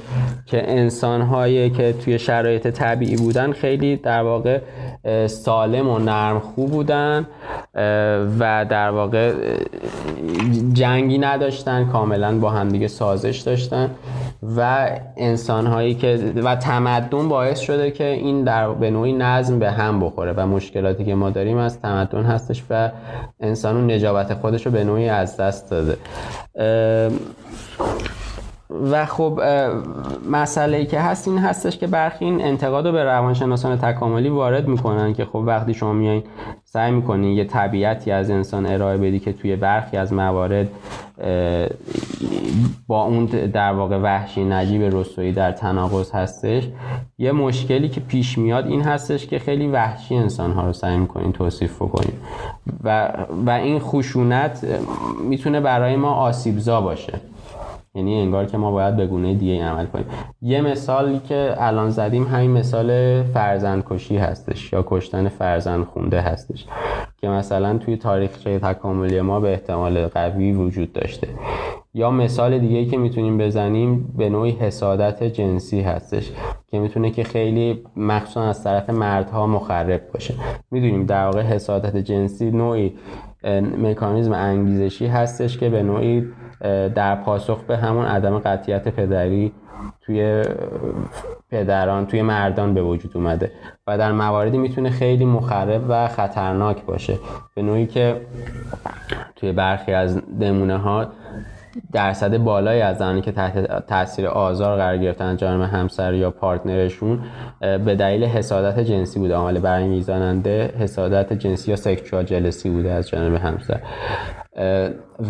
[0.46, 4.60] که انسان هایی که توی شرایط طبیعی بودن خیلی در واقع
[5.26, 7.26] سالم و نرم خوب بودن
[8.38, 9.32] و در واقع
[10.72, 13.90] جنگی نداشتن کاملا با همدیگه سازش داشتن
[14.56, 19.70] و انسان هایی که و تمدن باعث شده که این در به نوعی نظم به
[19.70, 22.90] هم بخوره و مشکلاتی که ما داریم از تمدن هستش و
[23.40, 25.96] انسان نجابت خودش رو به نوعی از دست داده.
[27.76, 28.31] そうです。
[28.92, 29.40] و خب
[30.30, 35.14] مسئله که هست این هستش که برخی این انتقاد رو به روانشناسان تکاملی وارد می‌کنن
[35.14, 36.22] که خب وقتی شما میایین
[36.64, 40.68] سعی می‌کنین یه طبیعتی از انسان ارائه بدی که توی برخی از موارد
[42.86, 46.68] با اون در واقع وحشی نجیب رسویی در تناقض هستش
[47.18, 51.32] یه مشکلی که پیش میاد این هستش که خیلی وحشی انسان ها رو سعی می‌کنین
[51.32, 52.14] توصیف بکنیم
[52.84, 53.08] و,
[53.46, 54.66] و این خشونت
[55.28, 57.31] می‌تونه برای ما آسیبزا باشه.
[57.94, 60.06] یعنی انگار که ما باید به گونه دیگه عمل کنیم.
[60.42, 66.66] یه مثالی که الان زدیم همین مثال فرزند کشی هستش یا کشتن فرزند خونده هستش
[67.16, 71.28] که مثلا توی تاریخچه تکاملی ما به احتمال قوی وجود داشته.
[71.94, 76.30] یا مثال دیگه که می‌تونیم بزنیم به نوعی حسادت جنسی هستش
[76.70, 80.34] که می‌تونه که خیلی مخصوصا از طرف مردها مخرب باشه.
[80.70, 82.92] می‌دونیم در واقع حسادت جنسی نوعی
[83.82, 86.24] مکانیزم انگیزشی هستش که به نوعی
[86.94, 89.52] در پاسخ به همون عدم قطیت پدری
[90.00, 90.42] توی
[91.50, 93.50] پدران توی مردان به وجود اومده
[93.86, 97.18] و در مواردی می‌تونه خیلی مخرب و خطرناک باشه.
[97.54, 98.20] به نوعی که
[99.36, 101.06] توی برخی از نمونه ها
[101.92, 107.20] درصد بالایی از زنانی که تحت تاثیر آزار قرار گرفتن جانب همسر یا پارتنرشون
[107.60, 109.34] به دلیل حسادت جنسی بوده.
[109.34, 113.80] عامل برانگیزاننده حسادت جنسی یا سکشوال جلسی بوده از جانب همسر.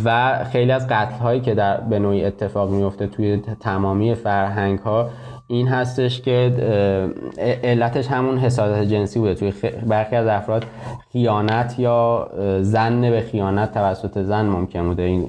[0.05, 5.11] و خیلی از قتل هایی که در به نوعی اتفاق میفته توی تمامی فرهنگ ها
[5.47, 6.53] این هستش که
[7.63, 9.35] علتش همون حسادت جنسی بوده.
[9.35, 9.53] توی
[9.87, 10.65] برخی از افراد
[11.13, 15.29] خیانت یا زن به خیانت توسط زن ممکن بوده این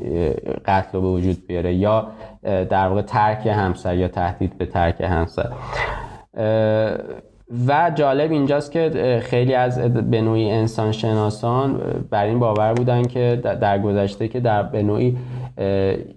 [0.66, 2.08] قتل رو به وجود بیاره یا
[2.44, 5.50] در واقع ترک همسر یا تهدید به ترک همسر.
[7.68, 13.40] و جالب اینجاست که خیلی از به نوعی انسان شناسان بر این باور بودن که
[13.44, 15.18] در گذشته که در به نوعی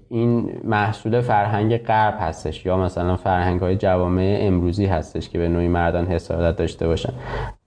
[0.08, 5.68] این محصول فرهنگ غرب هستش یا مثلا فرهنگ های جوامع امروزی هستش که به نوعی
[5.68, 7.12] مردان حسادت داشته باشن.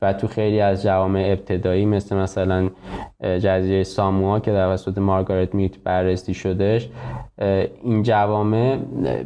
[0.02, 2.70] و تو خیلی از جوامع ابتدایی مثل مثلا
[3.22, 6.90] جزیره ساموا که توسط مارگارت میت بررسی شدهش
[7.84, 8.78] این جوامع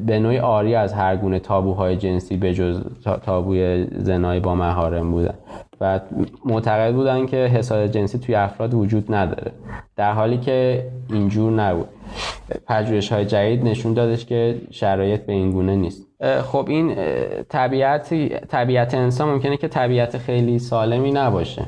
[0.05, 2.81] به نوعی آری از هر گونه تابوهای جنسی به جز
[3.25, 5.33] تابوی زنای با مهارم بودن.
[5.81, 5.99] و
[6.45, 9.51] معتقد بودن که حسادت جنسی توی افراد وجود نداره.
[9.95, 11.87] در حالی که اینجور نبود.
[12.67, 16.12] پژوهش های جدید نشون دادش که شرایط به این گونه نیست.
[16.21, 16.95] خب این
[17.49, 18.13] طبیعت
[18.47, 21.65] طبیعت انسان ممکنه که طبیعت خیلی سالمی نباشه.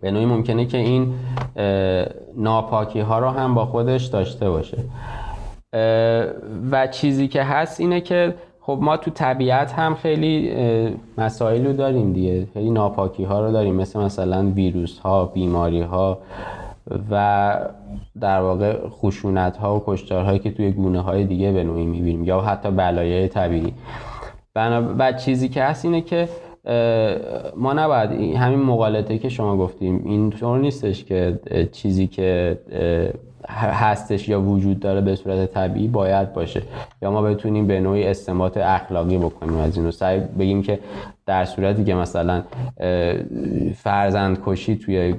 [0.00, 1.14] به نوعی ممکنه که این
[2.36, 4.78] ناپاکی ها رو هم با خودش داشته باشه.
[6.70, 10.52] و چیزی که هست اینه که خب ما تو طبیعت هم خیلی
[11.18, 12.46] مسائل رو داریم دیگه.
[12.54, 13.74] خیلی ناپاکی ها رو داریم.
[13.74, 16.18] مثل مثلا ویروس ها بیماری ها
[17.10, 17.56] و
[18.20, 22.24] در واقع خشونت ها و کشتار هایی که توی گونه های دیگه به نوعی می‌بینیم
[22.24, 23.74] یا حتی بلایای طبیعی.
[24.98, 26.28] و چیزی که هست اینه که
[27.56, 31.40] ما نباید همین مقالطه که شما گفتیم این طور نیستش که
[31.72, 32.58] چیزی که
[33.48, 36.62] هستش یا وجود داره به صورت طبیعی باید باشه.
[37.02, 39.90] یا ما بتونیم به نوعی استمات اخلاقی بکنیم از اینو.
[39.90, 40.78] سعی بگیم که
[41.26, 42.42] در صورتی که مثلا
[43.76, 45.14] فرزند کشی توی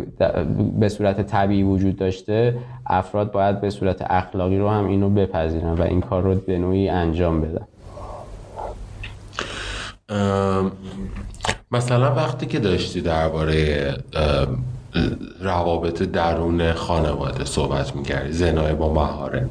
[0.79, 2.55] به صورت طبیعی وجود داشته
[2.85, 6.89] افراد باید به صورت اخلاقی رو هم اینو بپذیرن و این کار رو به نوعی
[6.89, 7.67] انجام بدن.
[11.71, 13.93] مثلا وقتی که داشتی درباره
[15.41, 19.49] روابط درون خانواده صحبت می‌کردی زنای با مهارم.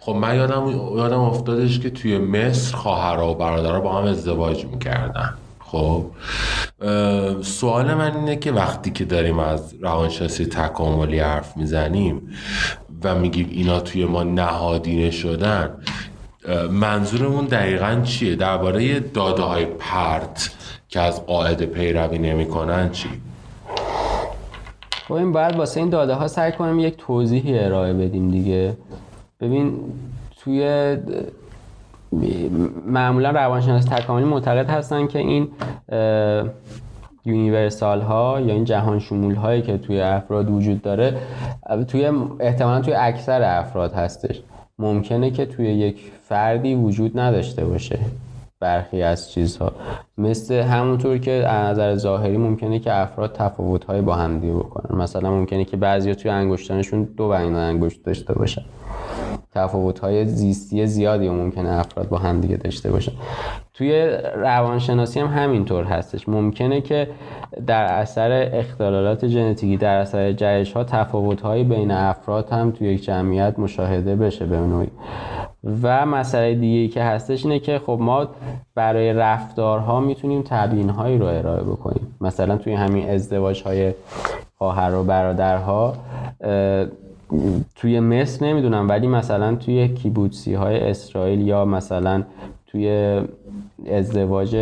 [0.00, 5.34] خب من یادم یادم افتادش که توی مصر خواهرها و برادرها با هم ازدواج می‌کردن.
[5.58, 6.06] خب؟
[7.42, 12.22] سوال من اینه که وقتی که داریم از روانشناسی تکاملی حرف می‌زنیم
[13.04, 15.70] و میگیم اینا توی ما نهادینه شدن
[16.70, 20.50] منظورمون دقیقا چیه؟ درباره داده های پرت
[20.88, 23.08] که از قاعده پیروی نمی‌کنن چی؟
[25.10, 28.76] خب باید واسه این داده ها سعی کنیم یک توضیحی ارائه بدیم دیگه.
[29.40, 29.74] ببین
[30.36, 30.96] توی
[32.86, 35.48] معمولا روانشناس تکاملی معتقد هستن که این
[37.24, 41.16] یونیورسال ها یا این جهان شمول هایی که توی افراد وجود داره
[41.88, 44.40] توی احتمالا توی اکثر افراد هستش.
[44.78, 47.98] ممکنه که توی یک فردی وجود نداشته باشه.
[48.60, 49.72] برخی از چیزها.
[50.18, 54.98] مثل همونطور که از نظر ظاهری ممکنه که افراد تفاوت‌های با هم دیگه بکنن.
[54.98, 58.62] مثلا ممکنه که بعضیا توی انگشتانشون دو بین انگشت داشته باشن.
[59.54, 63.12] تفاوت‌های زیستی زیادی و ممکنه افراد با هم دیگه داشته باشن.
[63.74, 66.28] توی روانشناسی هم همینطور هستش.
[66.28, 67.08] ممکنه که
[67.66, 73.58] در اثر اختلالات ژنتیکی در اثر جهش ها تفاوت بین افراد هم توی یک جمعیت
[73.58, 74.88] مشاهده بشه به نوعی.
[75.82, 78.28] و مسئله دیگه که هستش اینه که خب ما
[78.74, 82.14] برای رفتارها می‌تونیم تبیین هایی رو ارائه بکنیم.
[82.20, 83.94] مثلا توی همین ازدواج های
[84.58, 85.94] خواهر و برادرها
[87.74, 92.22] توی مصر نمی‌دونم ولی مثلا توی کیبوتسی های اسرائیل یا مثلا
[92.66, 93.20] توی
[93.90, 94.56] ازدواج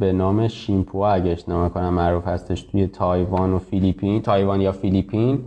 [0.00, 5.40] به نام شیمپوا اگه اشتباه کنم معروف هستش توی تایوان و فیلیپین تایوان یا فیلیپین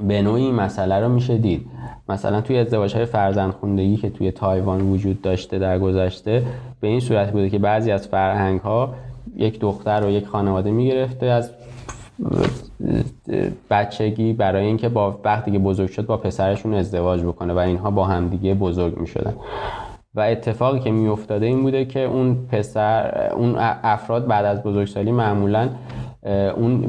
[0.00, 1.66] به نوعی این مسئله رو میشه دید.
[2.08, 6.42] مثلا توی ازدواج های فرزندخوندگی که توی تایوان وجود داشته در گذشته
[6.80, 8.94] به این صورت بوده که بعضی از فرهنگ ها
[9.36, 11.50] یک دختر و یک خانواده می‌گرفته از
[13.70, 18.04] بچگی برای اینکه با وقتی که بزرگ شد با پسرشون ازدواج بکنه و اینها با
[18.04, 19.34] همدیگه بزرگ می‌شدن.
[20.14, 25.68] و اتفاقی که میافتاده این بوده که اون پسر اون افراد بعد از بزرگسالی معمولا
[26.56, 26.84] اون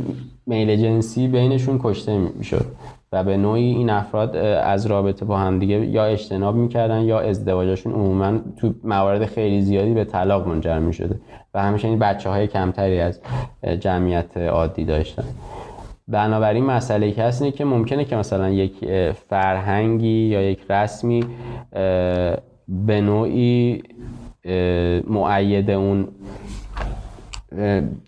[0.48, 2.66] میل جنسی بینشون کشته می‌شد.
[3.12, 7.94] و به نوعی این افراد از رابطه با هم دیگه یا اجتناب می‌کردن یا ازدواجشون
[7.94, 11.20] عموما تو موارد خیلی زیادی به طلاق منجر می‌شده
[11.54, 13.22] و همچنین بچه های کمتری از
[13.80, 15.24] جمعیت عادی داشتن.
[16.08, 18.74] بنابراین مسئله که هست اینه که ممکنه که مثلا یک
[19.30, 21.24] فرهنگی یا یک رسمی
[22.68, 23.84] به نوعی
[25.08, 26.08] معید اون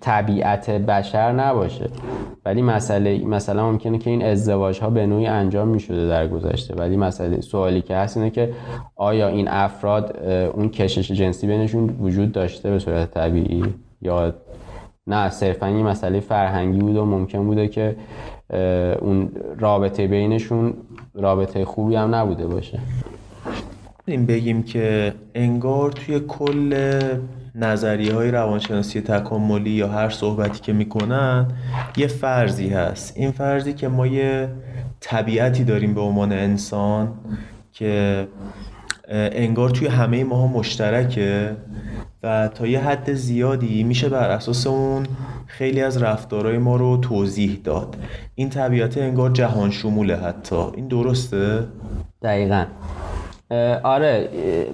[0.01, 1.89] طبیعت بشر نباشه.
[2.45, 6.75] ولی مسئله مثلا ممکنه که این ازدواج ها به نوعی انجام می شده در گذشته.
[6.75, 8.53] ولی مسئله سوالی که هست اینه که
[8.95, 10.17] آیا این افراد
[10.53, 13.63] اون کشش جنسی بینشون وجود داشته به صورت طبیعی
[14.01, 14.33] یا
[15.07, 17.95] نه؟ صرفا این مسئله فرهنگی بود و ممکن بوده که
[19.01, 20.73] اون رابطه بینشون
[21.13, 22.79] رابطه خوبی هم نبوده باشه.
[24.12, 26.99] این بگیم که انگار توی کل
[27.55, 31.47] نظریه های روانشناسی تکاملی یا هر صحبتی که می‌کنن
[31.97, 33.14] یه فرضی هست.
[33.18, 34.49] این فرضی که ما یه
[34.99, 37.14] طبیعتی داریم به عنوان انسان
[37.74, 38.28] که
[39.12, 41.55] انگار توی همه ماها مشترکه
[42.24, 45.03] و تا یه حد زیادی میشه بر اساس اون
[45.47, 47.95] خیلی از رفتارهای ما رو توضیح داد.
[48.36, 50.55] این طبیعت انگار جهان شموله حتی.
[50.55, 51.68] این درسته؟
[52.22, 52.66] دقیقا.
[53.84, 54.30] آره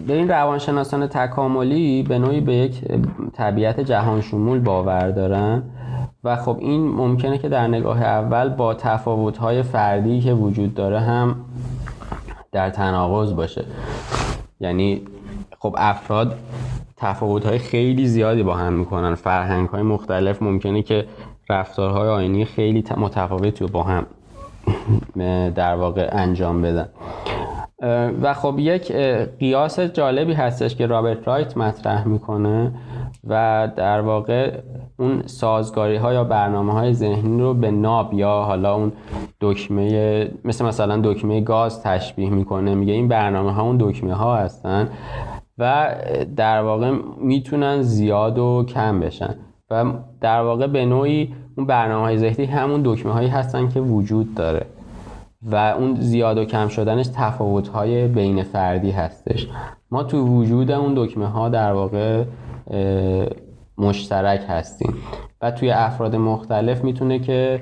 [0.07, 2.83] این روانشناسان تکاملی به نوعی به یک
[3.33, 5.63] طبیعت جهان شمول باور دارن
[6.23, 11.35] و خب این ممکنه که در نگاه اول با تفاوت‌های فردی که وجود داره هم
[12.51, 13.65] در تناقض باشه.
[14.59, 15.01] یعنی
[15.59, 16.35] خب افراد
[16.97, 19.15] تفاوت‌های خیلی زیادی با هم می‌کنن.
[19.15, 21.05] فرهنگ‌های مختلف ممکنه که
[21.49, 24.05] رفتارهای آینی خیلی متفاوتی رو با هم
[25.55, 26.89] در واقع انجام بدن.
[28.21, 28.91] و خب یک
[29.39, 32.71] قیاس جالبی هستش که رابرت رایت مطرح می‌کنه
[33.27, 34.57] و در واقع
[34.99, 38.91] اون سازگاری ها یا برنامه های ذهنی رو به ناب یا حالا اون
[39.41, 42.75] دکمه مثل مثلا دکمه گاز تشبیه می‌کنه.
[42.75, 44.89] میگه این برنامه ها اون دکمه ها هستن
[45.57, 45.95] و
[46.35, 49.35] در واقع می‌تونن زیاد و کم بشن
[49.71, 49.85] و
[50.21, 54.65] در واقع به نوعی اون برنامه های ذهنی همون دکمه هایی هستن که وجود داره.
[55.41, 59.47] و اون زیاد و کم شدنش تفاوت های بین فردی هستش.
[59.91, 62.23] ما تو وجود اون دکمه ها در واقع
[63.77, 64.93] مشترک هستیم
[65.41, 67.61] و توی افراد مختلف می‌تونه که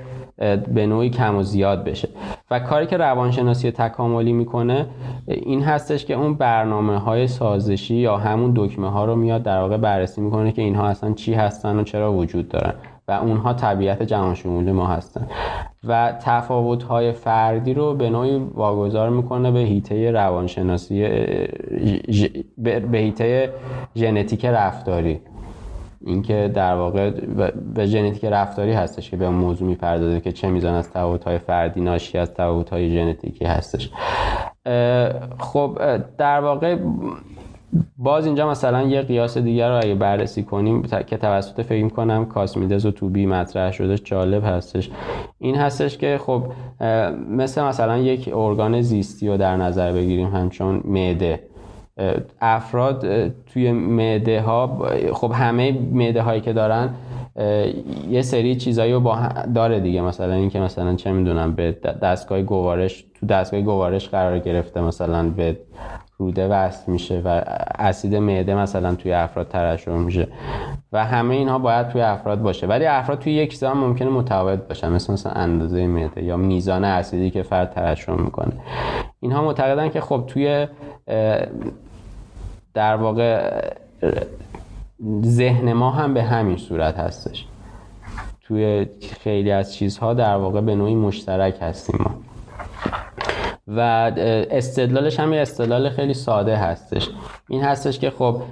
[0.74, 2.08] به نوعی کم و زیاد بشه.
[2.50, 4.86] و کاری که روانشناسی تکاملی می‌کنه
[5.26, 9.76] این هستش که اون برنامه های سازشی یا همون دکمه ها رو میاد در واقع
[9.76, 12.74] بررسی می‌کنه که اینها اصلا چی هستن و چرا وجود دارن.
[13.08, 15.26] و اونها طبیعت جهان شمول ما هستن.
[15.84, 21.08] و تفاوت های فردی رو به نوعی واگذار می‌کنه به هیته روانشناسی
[22.58, 23.52] به هیته
[23.96, 25.20] ژنتیک رفتاری.
[26.06, 27.10] اینکه در واقع
[27.74, 30.90] به ژنتیک رفتاری هستش که به اون موضوع می‌پردازه که چه میزان از
[31.26, 32.30] های فردی ناشی از
[32.70, 33.90] های ژنتیکی هستش.
[35.38, 35.78] خب
[36.18, 36.76] در واقع
[37.98, 42.86] باز اینجا مثلا یه قیاس دیگر رو اگه بررسی کنیم که توسط فکر کنم کاسمیدز
[42.86, 44.90] و توبی مطرح شده جالب هستش.
[45.38, 46.42] این هستش که خب
[47.30, 51.45] مثل مثلا یک ارگان زیستی رو در نظر بگیریم همچون معده.
[52.40, 56.90] افراد توی معده ها خب همه معده هایی که دارن
[58.10, 59.18] یه سری چیزایی رو با
[59.54, 60.00] داره دیگه.
[60.00, 61.72] مثلا اینکه مثلا چه می‌دونم به
[62.02, 65.56] دستگاه گوارش تو دستگاه گوارش قرار گرفته مثلا به
[66.18, 67.42] روده وصل میشه و
[67.78, 70.28] اسید معده مثلا توی افراد ترشح میشه
[70.92, 72.66] و همه اینها باید توی افراد باشه.
[72.66, 77.30] ولی افراد توی یک زمان ممکنه متفاوت باشن مثل مثلا اندازه معده یا میزان اسیدی
[77.30, 78.52] که فرد ترشح می‌کنه.
[79.20, 80.66] اینها معتقدن که خب توی
[82.76, 83.60] در واقع
[85.24, 87.44] ذهن ما هم به همین صورت هستش.
[88.40, 88.86] توی
[89.20, 92.14] خیلی از چیزها در واقع به نوعی مشترک هستیم ما.
[93.68, 93.80] و
[94.50, 97.08] استدلالش هم یه استدلال خیلی ساده هستش.
[97.48, 98.42] این هستش که خب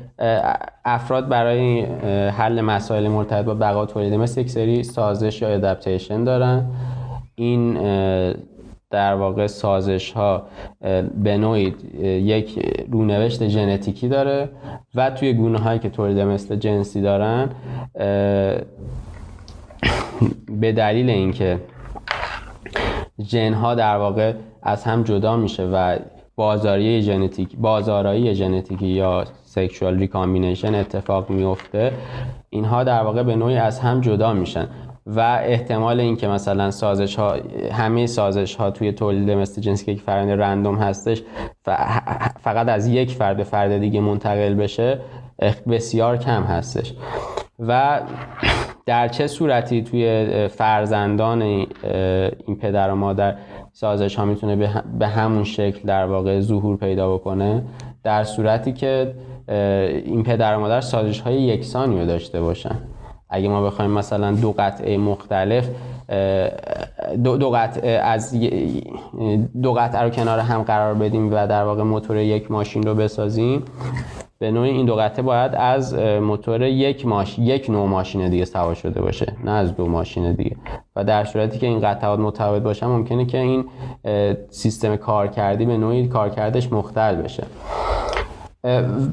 [0.84, 1.84] افراد برای
[2.30, 6.66] حل مسائل مرتبط با بقا تولید مثل یک سری سازش یا ادپتیشن دارن.
[7.34, 7.76] این
[8.94, 10.42] در واقع سازش ها
[11.22, 14.48] به نوعی یک رونوشت ژنتیکی داره
[14.94, 17.50] و توی گونه هایی که تولید مثل جنسی دارن
[20.60, 21.60] به دلیل اینکه
[23.22, 24.32] ژن ها در واقع
[24.62, 25.98] از هم جدا میشه و
[26.36, 31.92] بازاری ژنتیک بازارایی ژنتیکی یا sexual recombination اتفاق میفته
[32.50, 34.68] اینها در واقع به نوعی از هم جدا میشن.
[35.06, 37.36] و احتمال اینکه مثلا سازش ها
[37.72, 41.22] همه سازش ها توی تولید مثل جنسی که یک فرآیند رندوم هستش
[42.40, 45.00] فقط از یک فرد به فرد دیگه منتقل بشه
[45.68, 46.94] بسیار کم هستش.
[47.58, 48.00] و
[48.86, 53.36] در چه صورتی توی فرزندان این پدر و مادر
[53.72, 57.62] سازش ها می‌تونه به همون شکل در واقع ظهور پیدا بکنه؟
[58.02, 59.14] در صورتی که
[60.04, 62.76] این پدر و مادر سازش های یکسانی رو داشته باشن.
[63.34, 65.68] اگه ما بخوایم مثلا دو قطعه مختلف
[67.24, 68.40] دو, دو قطعه از
[69.62, 73.62] دو قطعه رو کنار هم قرار بدیم و در واقع موتور یک ماشین رو بسازیم.
[74.38, 77.38] به نوعی این دو قطعه باید از موتور یک ماش...
[77.38, 80.56] یک نوع ماشین دیگه سوار شده باشه نه از دو ماشین دیگه.
[80.96, 83.64] و در صورتی که این قطعات متفاوت باشن ممکنه که این
[84.50, 87.44] سیستم کارکردی به نوعی کارکردش مختل بشه.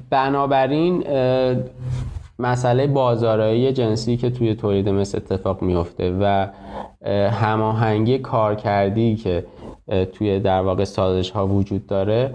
[0.09, 1.03] بنابراین
[2.41, 6.47] مسئله بازارایی جنسی که توی تولید مثل اتفاق میفته و
[7.29, 9.45] هماهنگی کارکردی که
[10.13, 12.33] توی در واقع سازش ها وجود داره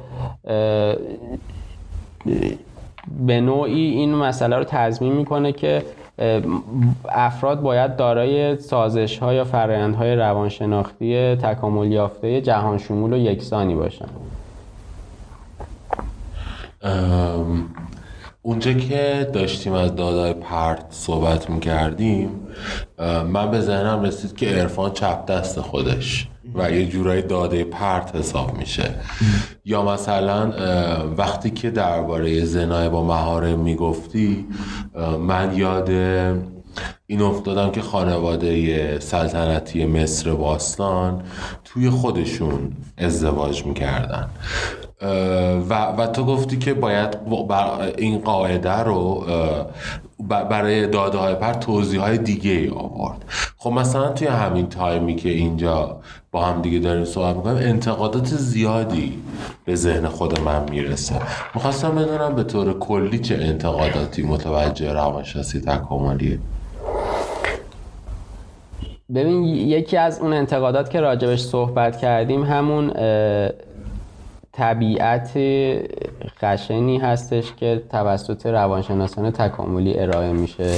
[3.27, 5.83] به نوعی این مسئله رو تضمین می‌کنه که
[7.09, 13.75] افراد باید دارای سازش ها یا فرایند های روانشناختی تکامل یافته جهان شمول و یکسانی
[13.75, 14.09] باشن.
[18.47, 22.31] اونجا که داشتیم از دادای پرت صحبت می‌کردیم
[23.29, 28.59] من به ذهنم رسید که عرفان چپ دست خودش و یه جورایی داده پرت حساب
[28.59, 28.95] میشه.
[29.65, 30.53] یا مثلا
[31.19, 34.47] وقتی که درباره زنای با مهاره می‌گفتی
[35.21, 35.91] من یاد
[37.07, 41.23] این افتادم که خانواده سلطنتی مصر باستان
[41.65, 44.29] توی خودشون ازدواج می‌کردن.
[45.71, 47.17] و, و تو گفتی که باید
[47.99, 49.25] این قاعده رو
[50.29, 53.25] برای داده های پر توضیح های دیگه ای آورد.
[53.57, 55.97] خب مثلا توی همین تایمی که اینجا
[56.33, 59.19] با هم دیگه داریم صحبت می‌کنیم انتقادات زیادی
[59.65, 61.15] به ذهن خود من می‌رسه.
[61.55, 66.39] می‌خواستم بدونم به طور کلی چه انتقاداتی متوجه روانشناسی تکاملیه.
[69.15, 72.93] ببین یکی از اون انتقادات که راجبش صحبت کردیم همون
[74.57, 75.39] طبیعت
[76.41, 80.75] خشنی هستش که توسط روانشناسان تکاملی ارائه میشه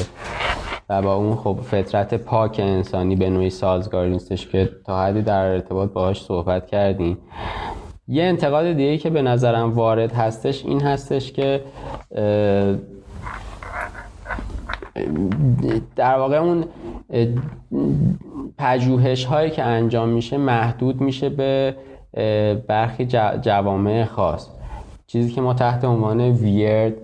[0.88, 5.44] و با اون خب فطرت پاک انسانی به نوعی سازگار نیستش که تا حدی در
[5.44, 7.18] ارتباط باهاش صحبت کردیم.
[8.08, 11.60] یه انتقاد دیگه که به نظرم وارد هستش این هستش که
[15.96, 16.64] در واقع اون
[18.58, 21.74] پژوهش هایی که انجام میشه محدود میشه به
[22.66, 23.06] برخی
[23.42, 24.48] جوامع خاص.
[25.06, 26.94] چیزی که ما تحت عنوان ویرد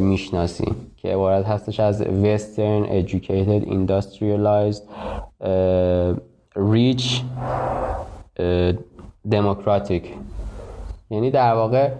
[0.00, 4.82] می‌شناسیم که عبارت هستش از Western Educated Industrialized
[6.56, 7.22] Rich
[9.30, 10.04] Democratic.
[11.10, 11.90] یعنی در واقع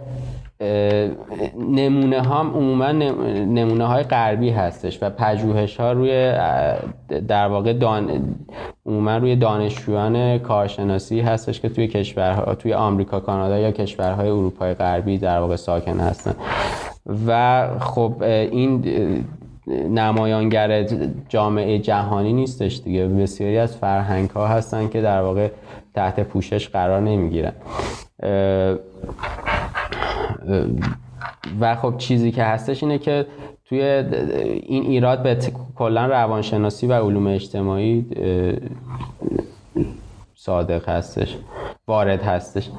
[1.59, 6.33] نمونه ها عموما نمونه های غربی هستش و پژوهش ها روی
[7.29, 8.35] در واقع دان
[8.87, 15.19] عموما روی دانشجویان کارشناسی هستش که توی کشورها توی آمریکا کانادا یا کشورهای اروپای غربی
[15.19, 16.35] در واقع ساکن هستن.
[17.27, 18.85] و خب این
[19.91, 20.83] نمایانگر
[21.29, 23.07] جامعه جهانی نیستش دیگه.
[23.07, 25.49] بسیاری از فرهنگ ها هستن که در واقع
[25.95, 27.53] تحت پوشش قرار نمی‌گیرن.
[31.61, 33.27] و خب چیزی که هستش اینه که
[33.65, 35.39] توی این ایراد به
[35.75, 38.07] کلا روانشناسی و علوم اجتماعی
[40.45, 41.37] صادق هستش
[41.87, 42.71] وارد هستش.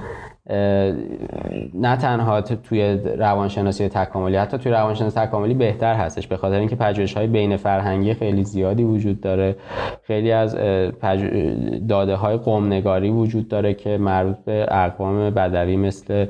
[1.74, 7.14] نه تنها توی روانشناسی تکاملی حتی توی روانشناسی تکاملی بهتر هستش به خاطر اینکه پژوهش
[7.18, 9.56] های بین فرهنگی خیلی زیادی وجود داره.
[10.04, 10.56] خیلی از
[11.90, 16.26] داده های قومنگاری وجود داره که مربوط به اقوام بدوی مثل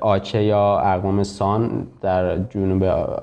[0.00, 2.82] آچه یا اقوام سان در جنوب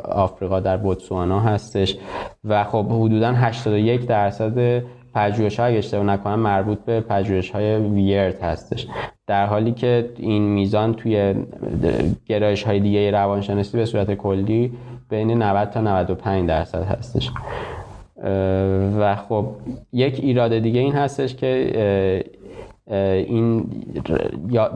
[0.10, 1.98] آفریقا در بوتسوانا هستش.
[2.44, 4.84] و خب حدودا 81 درصد
[5.16, 8.88] پژوهش های اشتباه نکنم مربوط به پژوهش های ویرت هستش.
[9.28, 11.36] در حالی که این میزان توی
[12.26, 14.72] گرایش های دیگه روانشناسی به صورت کلی
[15.10, 17.32] بین 90 تا 95 درصد هستش.
[19.00, 19.46] و خب
[19.94, 22.24] یک ایراد دیگه این هستش که
[23.28, 23.66] این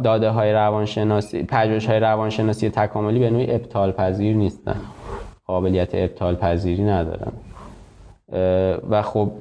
[0.03, 4.75] داده های روانشناسی پژوهش های روانشناسی تکاملی به نوعی ابطال پذیر نیستن.
[5.45, 7.31] قابلیت ابطال پذیری ندارن
[8.89, 9.31] و خب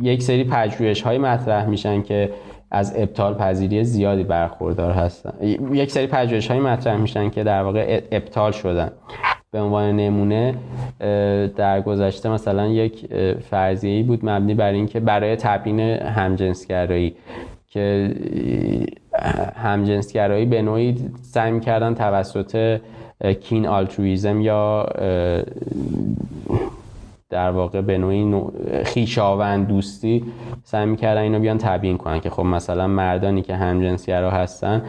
[0.00, 2.30] یک سری پژوهش های مطرح میشن که
[2.70, 5.32] از ابطال پذیری زیادی برخوردار هستن.
[5.72, 8.90] یک سری پژوهش های مطرح میشن که در واقع ابطال شدن.
[9.50, 10.54] به عنوان نمونه
[11.56, 13.06] در گذشته مثلا یک
[13.50, 17.14] فرضیه‌ای بود مبنی بر اینکه برای تبیین همجنسگرایی
[17.68, 18.14] که
[19.56, 22.80] همجنسگرایی به نوعی سعی کردن توسط
[23.40, 24.86] کین آلترویزم یا
[27.32, 28.34] در واقع به نوعی
[28.84, 30.24] خیشاوند دوستی
[30.64, 34.82] سعی می‌کردن اینو بیان تبیین کنن که خب مثلا مردانی که همجنسگرا هستن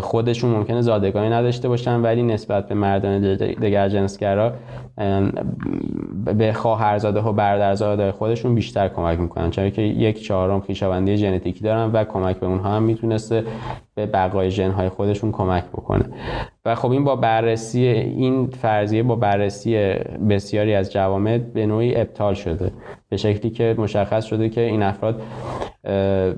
[0.00, 4.52] خودشون ممکنه زادگاهی نداشته باشن ولی نسبت به مردان دیگر جنسگرا
[6.36, 11.90] به خواهرزاده و برادرزاده خودشون بیشتر کمک می‌کنن چون که یک چهارم خیشاوندی ژنتیکی دارن
[11.92, 13.44] و کمک به اونها هم می‌تونسته
[13.96, 16.04] به بقای ژنهای خودشون کمک بکنه.
[16.64, 19.94] و خب این با بررسی این فرضیه با بررسی
[20.28, 22.72] بسیاری از جوامع به نوعی ابطال شده.
[23.08, 25.22] به شکلی که مشخص شده که این افراد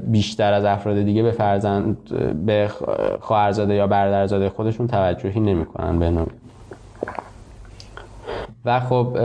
[0.07, 1.97] بیشتر از افراد دیگه به فرزند
[2.47, 2.71] به
[3.21, 6.31] خواهرزاده یا برادرزاده خودشون توجهی نمی‌کنن به نوعی.
[8.65, 9.19] و خب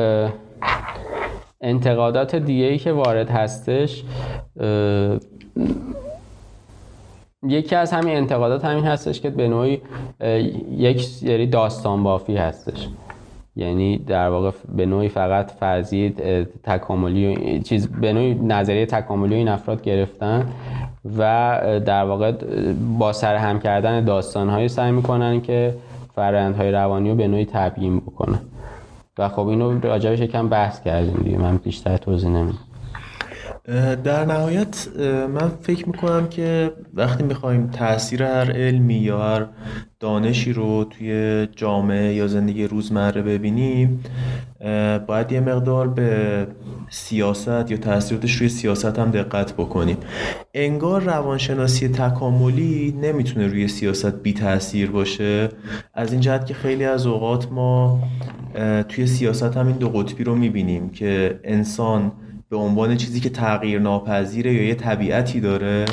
[1.61, 4.03] انتقادات دیگه ای که وارد هستش
[7.47, 9.81] یکی از همین انتقادات همین هستش که به نوعی
[10.77, 12.87] یک سری داستان بافی هستش.
[13.55, 16.09] یعنی در واقع به نوعی فقط فرضی
[16.63, 20.45] تکاملی چیز به نوعی نظریه تکاملی این افراد گرفتن
[21.17, 21.21] و
[21.85, 22.31] در واقع
[22.97, 25.73] با سر هم کردن داستان هایی سعی می‌کنن که
[26.15, 28.39] فرآیندهای روانی رو به نوعی تبیین بکنه
[29.17, 31.37] و خب اینو راجبش یکم بحث کردیم دیگه.
[31.37, 32.57] من بیشتر توضیح نمیدم.
[34.03, 34.87] در نهایت
[35.33, 39.45] من فکر می‌کنم که وقتی می‌خوایم تاثیر هر علمی یا هر
[39.99, 44.03] دانشی رو توی جامعه یا زندگی روزمره ببینیم
[45.07, 46.47] باید یه مقدار به
[46.89, 49.97] سیاست یا تاثیراتش روی سیاست هم دقت بکنیم.
[50.53, 55.49] انگار روانشناسی تکاملی نمی‌تونه روی سیاست بی تاثیر باشه.
[55.93, 57.99] از این جهت که خیلی از اوقات ما
[58.89, 62.11] توی سیاست هم این دو قطبی رو می‌بینیم که انسان
[62.53, 65.85] به عنوان چیزی که تغییر ناپذیره یا یه طبیعتی داره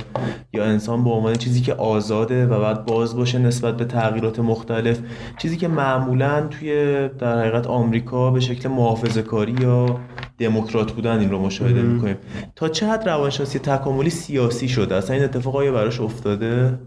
[0.53, 5.01] یا انسان به عنوان چیزی که آزاده و باید باز باشه نسبت به تغییرات مختلف.
[5.39, 10.01] چیزی که معمولا توی در حقیقت آمریکا به شکل محافظه کاری یا
[10.39, 12.16] دموکرات بودن این رو مشاهده می‌کنیم.
[12.57, 16.78] تا چه حد روانشناسی تکاملی سیاسی شده اصلا این اتفاق آیا براش افتاده؟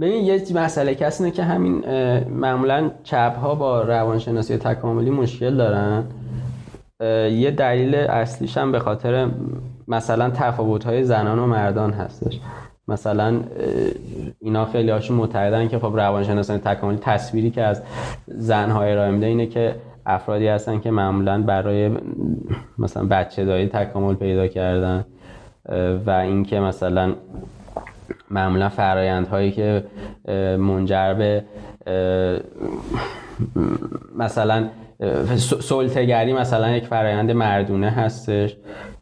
[0.00, 1.84] ببین یه مسئله کسی اینه که همین
[2.28, 6.04] معمولا چپ ها با روانشناسی تکاملی مشکل دارن.
[7.00, 9.28] یه دلیل اصلیش هم به خاطر
[9.88, 12.40] مثلا تفاوت زنان و مردان هستش.
[12.88, 13.40] مثلا
[14.40, 17.82] اینا خیلی هاشون معتقدن که خب روانشناسان تکاملی تصویری که از
[18.26, 19.74] زنهای ارائه میده اینه که
[20.06, 21.90] افرادی هستن که معمولا برای
[22.78, 25.04] مثلا بچه دایی تکامل پیدا کردن
[26.06, 27.14] و اینکه مثلا
[28.30, 29.84] معمولا فرایندهایی که
[30.58, 31.44] منجر به
[34.16, 34.68] مثلا
[35.60, 38.56] سلطگری مثلا یک فرایند مردونه هستش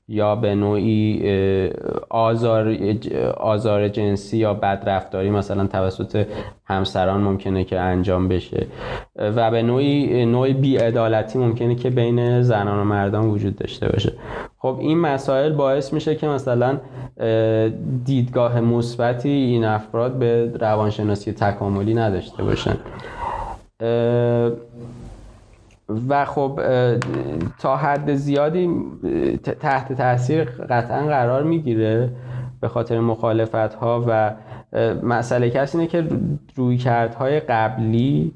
[0.09, 1.23] یا به نوعی
[2.11, 2.77] آزار,
[3.37, 6.27] آزار جنسی یا بدرفتاری مثلا توسط
[6.65, 8.67] همسران ممکنه که انجام بشه.
[9.17, 14.13] و به نوعی نوعی بیعدالتی ممکنه که بین زنان و مردان وجود داشته باشه.
[14.59, 16.81] خب این مسائل باعث میشه که مثلا
[18.05, 22.77] دیدگاه مثبتی این افراد به روانشناسی تکاملی نداشته باشن.
[26.09, 26.61] و خب
[27.59, 28.71] تا حد زیادی
[29.61, 32.11] تحت تاثیر قطعا قرار می‌گیره
[32.61, 34.35] به خاطر مخالفت ها و
[35.03, 36.05] مسئله کسی اینه که
[36.57, 38.33] رویکردهای قبلی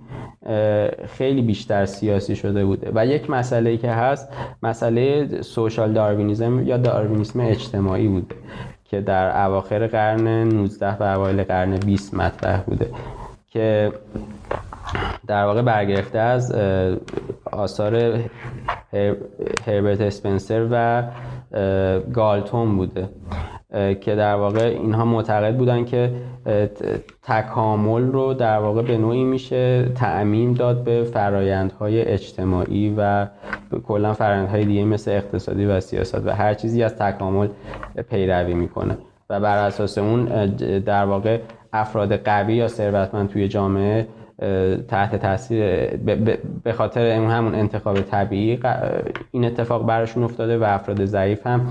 [1.06, 2.92] خیلی بیشتر سیاسی شده بوده.
[2.94, 4.28] و یک مسئله که هست
[4.62, 8.34] مسئله سوشال داروینیزم یا داروینیسم اجتماعی بوده
[8.84, 12.90] که در اواخر قرن 19 و اوایل قرن 20 مطرح بوده
[13.50, 13.92] که
[15.26, 16.54] در واقع برگرفته از
[17.52, 18.20] آثار
[19.66, 21.02] هربرت اسپنسر و
[22.12, 23.08] گالتون بوده.
[24.00, 26.12] که در واقع اینها معتقد بودن که
[27.22, 33.26] تکامل رو در واقع به نوعی میشه تأمین داد به فرایندهای اجتماعی و
[33.84, 37.48] کلا فرایندهای دیگه مثل اقتصادی و سیاست و هر چیزی از تکامل
[38.10, 38.98] پیروی می‌کنه.
[39.30, 40.24] و بر اساس اون
[40.78, 41.38] در واقع
[41.72, 44.08] افراد قوی یا ثروتمند توی جامعه
[44.88, 45.86] تحت تاثیر
[46.64, 48.58] به خاطر همون انتخاب طبیعی
[49.30, 51.66] این اتفاق براشون افتاده و افراد ضعیف هم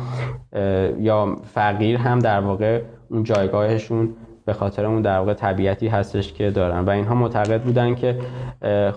[1.00, 4.10] یا فقیر هم در واقع اون جایگاهشون
[4.46, 6.80] به خاطر اون در واقع طبیعتی هستش که دارن.
[6.80, 8.18] و اینها معتقد بودن که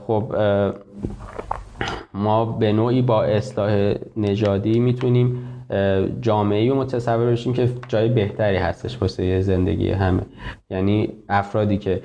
[0.06, 0.34] خب
[2.14, 5.38] ما به نوعی با اصلاح نژادی می‌تونیم
[6.20, 10.22] جامعه رو متصور بشیم که جای بهتری هستش واسه زندگی همه.
[10.70, 12.02] یعنی افرادی که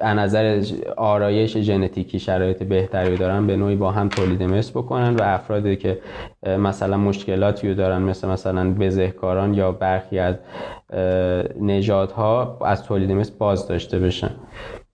[0.00, 0.62] از نظر
[0.96, 5.98] آرایش ژنتیکی شرایط بهتری دارن به نوعی با هم تولید مثل بکنن و افرادی که
[6.46, 10.34] مثلا مشکلاتی رو دارن مثل مثلا بزهکاران یا برخی از
[11.60, 14.30] نژادها از تولید مثل باز داشته بشن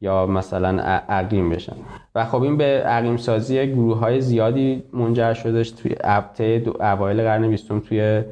[0.01, 1.77] یا مثلا عقیم بشن.
[2.15, 7.49] و خب این به عقیم سازی گروه های زیادی منجر شدش توی ابته اوایل قرن
[7.49, 8.23] بیستم توی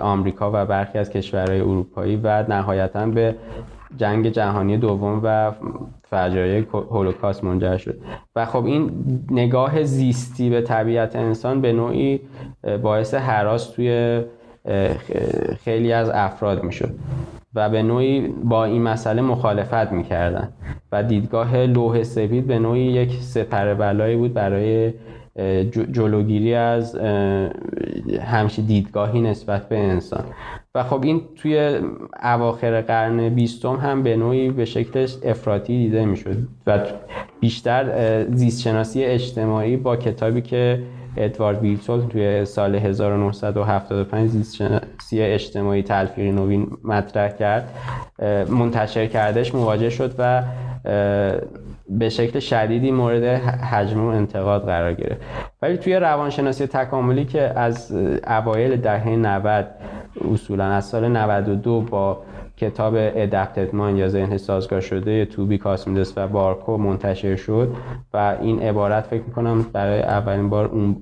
[0.00, 3.34] آمریکا و برخی از کشورهای اروپایی و نهایتا به
[3.96, 5.52] جنگ جهانی دوم و
[6.10, 7.98] فجایع هولوکاست منجر شد.
[8.36, 8.90] و خب این
[9.30, 12.20] نگاه زیستی به طبیعت انسان به نوعی
[12.82, 14.20] باعث حراس توی
[15.64, 16.94] خیلی از افراد می‌شد.
[17.54, 20.48] و به نوعی با این مسئله مخالفت می‌کردن.
[20.92, 24.92] و دیدگاه لوح سفید به نوعی یک سپر بلایی بود برای
[25.92, 26.96] جلوگیری از
[28.24, 30.24] همچی دیدگاهی نسبت به انسان.
[30.74, 31.78] و خب این توی
[32.22, 36.36] اواخر قرن بیستم هم به نوعی به شکلش افراطی دیده می‌شد.
[36.66, 36.78] و
[37.40, 40.82] بیشتر زیستشناسی اجتماعی با کتابی که
[41.16, 47.68] ادوارد ویلسول توی سال 1975 زیستشناسی اجتماعی تلفیقی نوین مطرح کرد.
[48.48, 50.42] منتشر کردش مواجه شد و
[51.88, 53.24] به شکل شدیدی مورد
[53.72, 55.20] حجم و انتقاد قرار گرفت.
[55.62, 57.92] ولی توی روانشناسی تکاملی که از
[58.26, 59.66] اوایل دهه 90
[60.32, 62.22] اصولا از سال 92 با
[62.56, 67.74] کتاب ادپتد مایند یا ذهن سازگار شده توبی کاسمیدس و بارکو منتشر شد
[68.14, 70.96] و این عبارت فکر می‌کنم برای اولین بار اون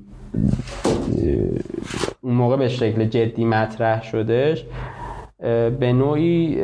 [2.21, 4.65] اون موقع به شکل جدی مطرح شدش
[5.81, 6.63] به نوعی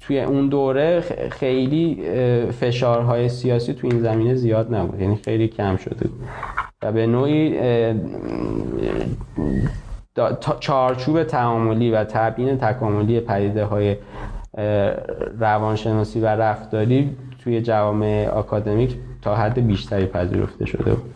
[0.00, 1.00] توی اون دوره
[1.30, 2.02] خیلی
[2.60, 6.08] فشارهای سیاسی توی این زمینه زیاد نبود یعنی خیلی کم شده
[6.82, 7.58] و به نوعی
[10.60, 13.96] چارچوب تعاملی و تبیین تکاملی پدیده های
[15.38, 21.12] روانشناسی و رفتاری توی جوامع آکادمیک تا حد بیشتری پذیرفته شده بود.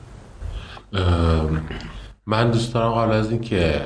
[2.27, 3.81] من دوست دارم قبل از اینکه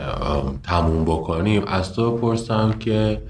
[0.62, 3.23] تموم بکنیم از تو بپرسم که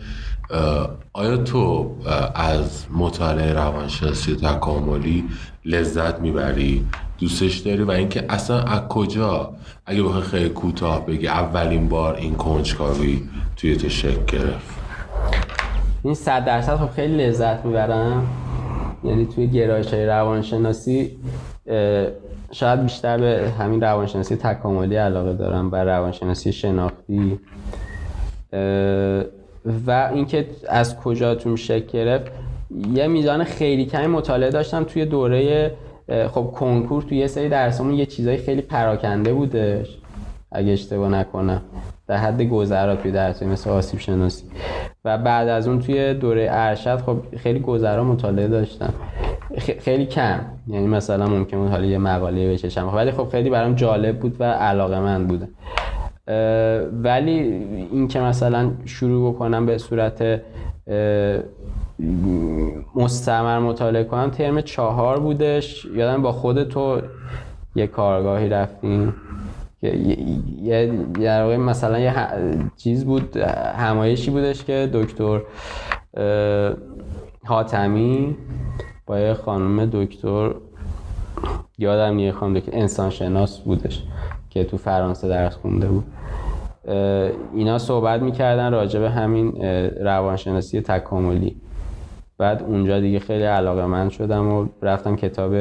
[1.12, 1.90] آیا تو
[2.34, 5.24] از مطالعه روانشناسی تکاملی
[5.64, 6.86] لذت می‌بری؟
[7.18, 9.54] دوستش داری و اینکه اصلا از کجا؟
[9.86, 13.22] اگه بخوای خیلی کوتاه بگی اولین بار این کنجکاوی
[13.56, 14.74] توی تو شکل گرفت.
[16.02, 18.26] این صد درصد خب خیلی لذت می‌برم.
[19.04, 21.18] یعنی توی گرایش های روانشناسی
[22.52, 27.38] شاید بیشتر به همین روانشناسی تکاملی علاقه دارم و روانشناسی شناختی.
[29.86, 32.32] و اینکه از کجا تو شکل گرفت
[32.94, 35.74] یه میزان خیلی کمی مطالعه داشتم توی دوره
[36.08, 39.98] خب کنکور توی یه سری درسامون یه چیزای خیلی پراکنده بودش.
[40.52, 41.62] اگه اشتباه نکنم.
[42.06, 44.44] در حد گذرا توی درس مثل آسیب شناسی.
[45.04, 48.94] و بعد از اون توی دوره ارشد خب خیلی گذرا مطالعه داشتم.
[49.78, 50.40] خیلی کم.
[50.68, 52.94] یعنی مثلا ممکن بود حالا یه مقاله بچشم.
[52.94, 55.48] ولی خب خیلی برام جالب بود و علاقه من بوده
[57.02, 57.32] ولی
[57.92, 60.40] این که مثلا شروع بکنم به صورت
[62.94, 65.84] مستمر مطالعه کنم ترم چهار بودش.
[65.84, 67.00] یادم با خود تو
[67.74, 69.14] یه کارگاهی رفتیم
[70.62, 72.14] یه در مثلا یه
[72.76, 73.36] چیز بود
[73.76, 75.40] همایشی بودش که دکتر
[77.44, 78.36] حاتمی
[79.06, 80.54] با یه خانم دکتر
[81.78, 84.02] یادم یه خانم دکتر انسان شناس بودش
[84.50, 86.04] که تو فرانسه درس خونده بود.
[87.54, 89.52] اینا صحبت می‌کردن راجع به همین
[90.00, 91.56] روانشناسی تکاملی.
[92.44, 95.52] بعد اونجا دیگه خیلی علاقه من شدم و رفتم کتاب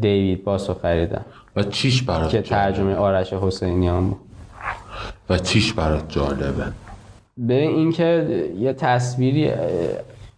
[0.00, 1.24] دیوید باسو خریدم.
[1.56, 4.18] و چیش برات که ترجمه آرش حسینیان بود.
[5.30, 6.64] و چیش برات جالبه؟
[7.48, 8.26] ببین اینکه
[8.58, 9.50] یه تصویری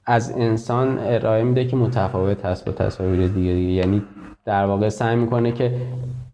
[0.06, 3.72] از انسان ارائه میده که متفاوت هست با تصاویر دیگه دیگه.
[3.72, 4.02] یعنی
[4.44, 5.72] در واقع سعی می‌کنه که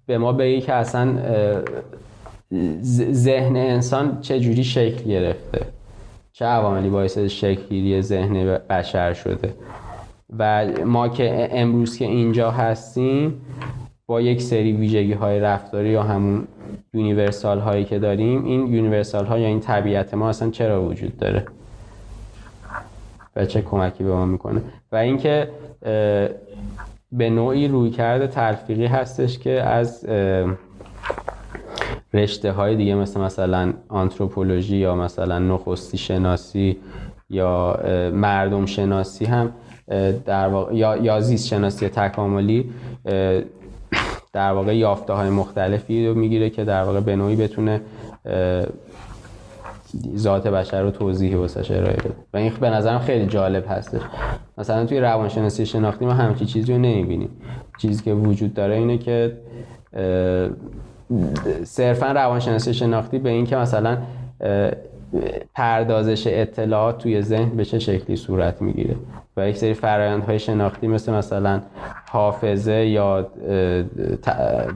[0.06, 1.18] به ما بگه که اصلا
[3.12, 5.75] ذهن انسان چه جوری شکل گرفته.
[6.38, 9.54] چه عواملی باعث شکلگیری ذهن بشر شده.
[10.38, 13.40] و ما که امروز که اینجا هستیم
[14.06, 16.48] با یک سری ویژگی های رفتاری یا همون
[16.94, 21.46] universal هایی که داریم این universal ها یا این طبیعت ما اصلا چرا وجود داره؟
[23.36, 25.50] و چه کمکی به ما می‌کنه؟ و اینکه
[27.12, 30.06] به نوعی رویکرد تلفیقی هستش که از
[32.16, 36.76] رشته های دیگه مثل مثلا anthropology یا مثلا نخستی شناسی
[37.30, 37.80] یا
[38.12, 39.52] مردم شناسی هم
[40.26, 42.70] در واقع یا, یا زیست شناسی تکاملی
[44.32, 47.80] در واقع یافته های مختلفی رو می‌گیره که در واقع به نوعی بتونه
[50.16, 54.00] ذات بشر رو توضیح واسش ارائه بده و این به نظرم خیلی جالب هستش.
[54.58, 57.30] مثلا توی روانشناسی شناختی ما همچی چیزی رو نمی‌بینیم.
[57.78, 59.36] چیزی که وجود داره اینه که
[61.64, 63.98] صرفا روانشناسی شناختی به این که مثلا
[65.54, 68.96] پردازش اطلاعات توی ذهن به چه شکلی صورت می‌گیره.
[69.36, 71.62] و یک سری فرایندهای شناختی مثل مثلا
[72.10, 73.26] حافظه یا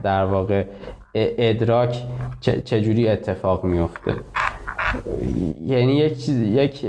[0.03, 0.63] در واقع
[1.15, 2.03] ادراک
[2.41, 4.13] چجوری اتفاق میفته
[5.65, 6.85] یعنی یک یک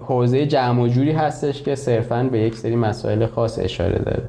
[0.00, 4.28] حوزه جمع و جوری هستش که صرفا به یک سری مسائل خاص اشاره داره.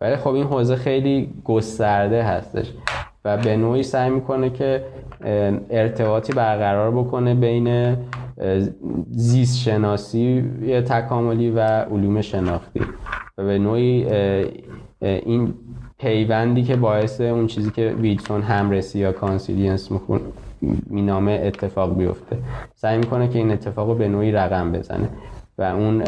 [0.00, 2.66] ولی خب این حوزه خیلی گسترده هستش.
[3.28, 4.84] و به نوعی سعی می‌کنه که
[5.70, 7.96] ارتباطی برقرار بکنه بین
[9.10, 10.50] زیست شناسی
[10.88, 12.80] تکاملی و علوم شناختی.
[13.38, 14.06] و به نوعی
[15.00, 15.54] این
[15.98, 19.90] پیوندی که باعث اون چیزی که ویلسون همرسی یا consilience
[20.86, 22.36] مینامه اتفاق بیفته.
[22.74, 25.08] سعی می‌کنه که این اتفاق رو به نوعی رقم بزنه.
[25.58, 26.02] و اون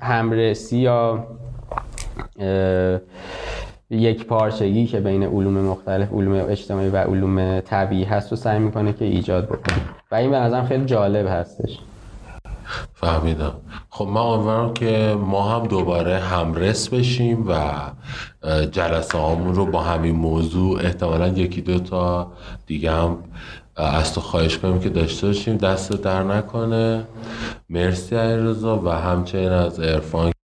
[0.00, 1.26] همرسی یا
[3.92, 8.92] یک پارچگی که بین علوم مختلف علوم اجتماعی و علوم طبیعی هست و سعی می‌کنه
[8.92, 9.80] که ایجاد بکنه.
[10.10, 11.78] و این به نظرم خیلی جالب هستش.
[12.94, 13.52] فهمیدم.
[13.90, 17.70] خب من امیدوارم که ما هم دوباره همرس بشیم و
[18.70, 22.32] جلسه هامون رو با همین موضوع احتمالا یکی دو تا
[22.66, 23.18] دیگه هم
[23.76, 25.56] از تو خواهش کنیم که داشته باشیم.
[25.56, 27.04] دست در نکنه.
[27.70, 30.32] مرسی علیرضا و همچنین از عرفان.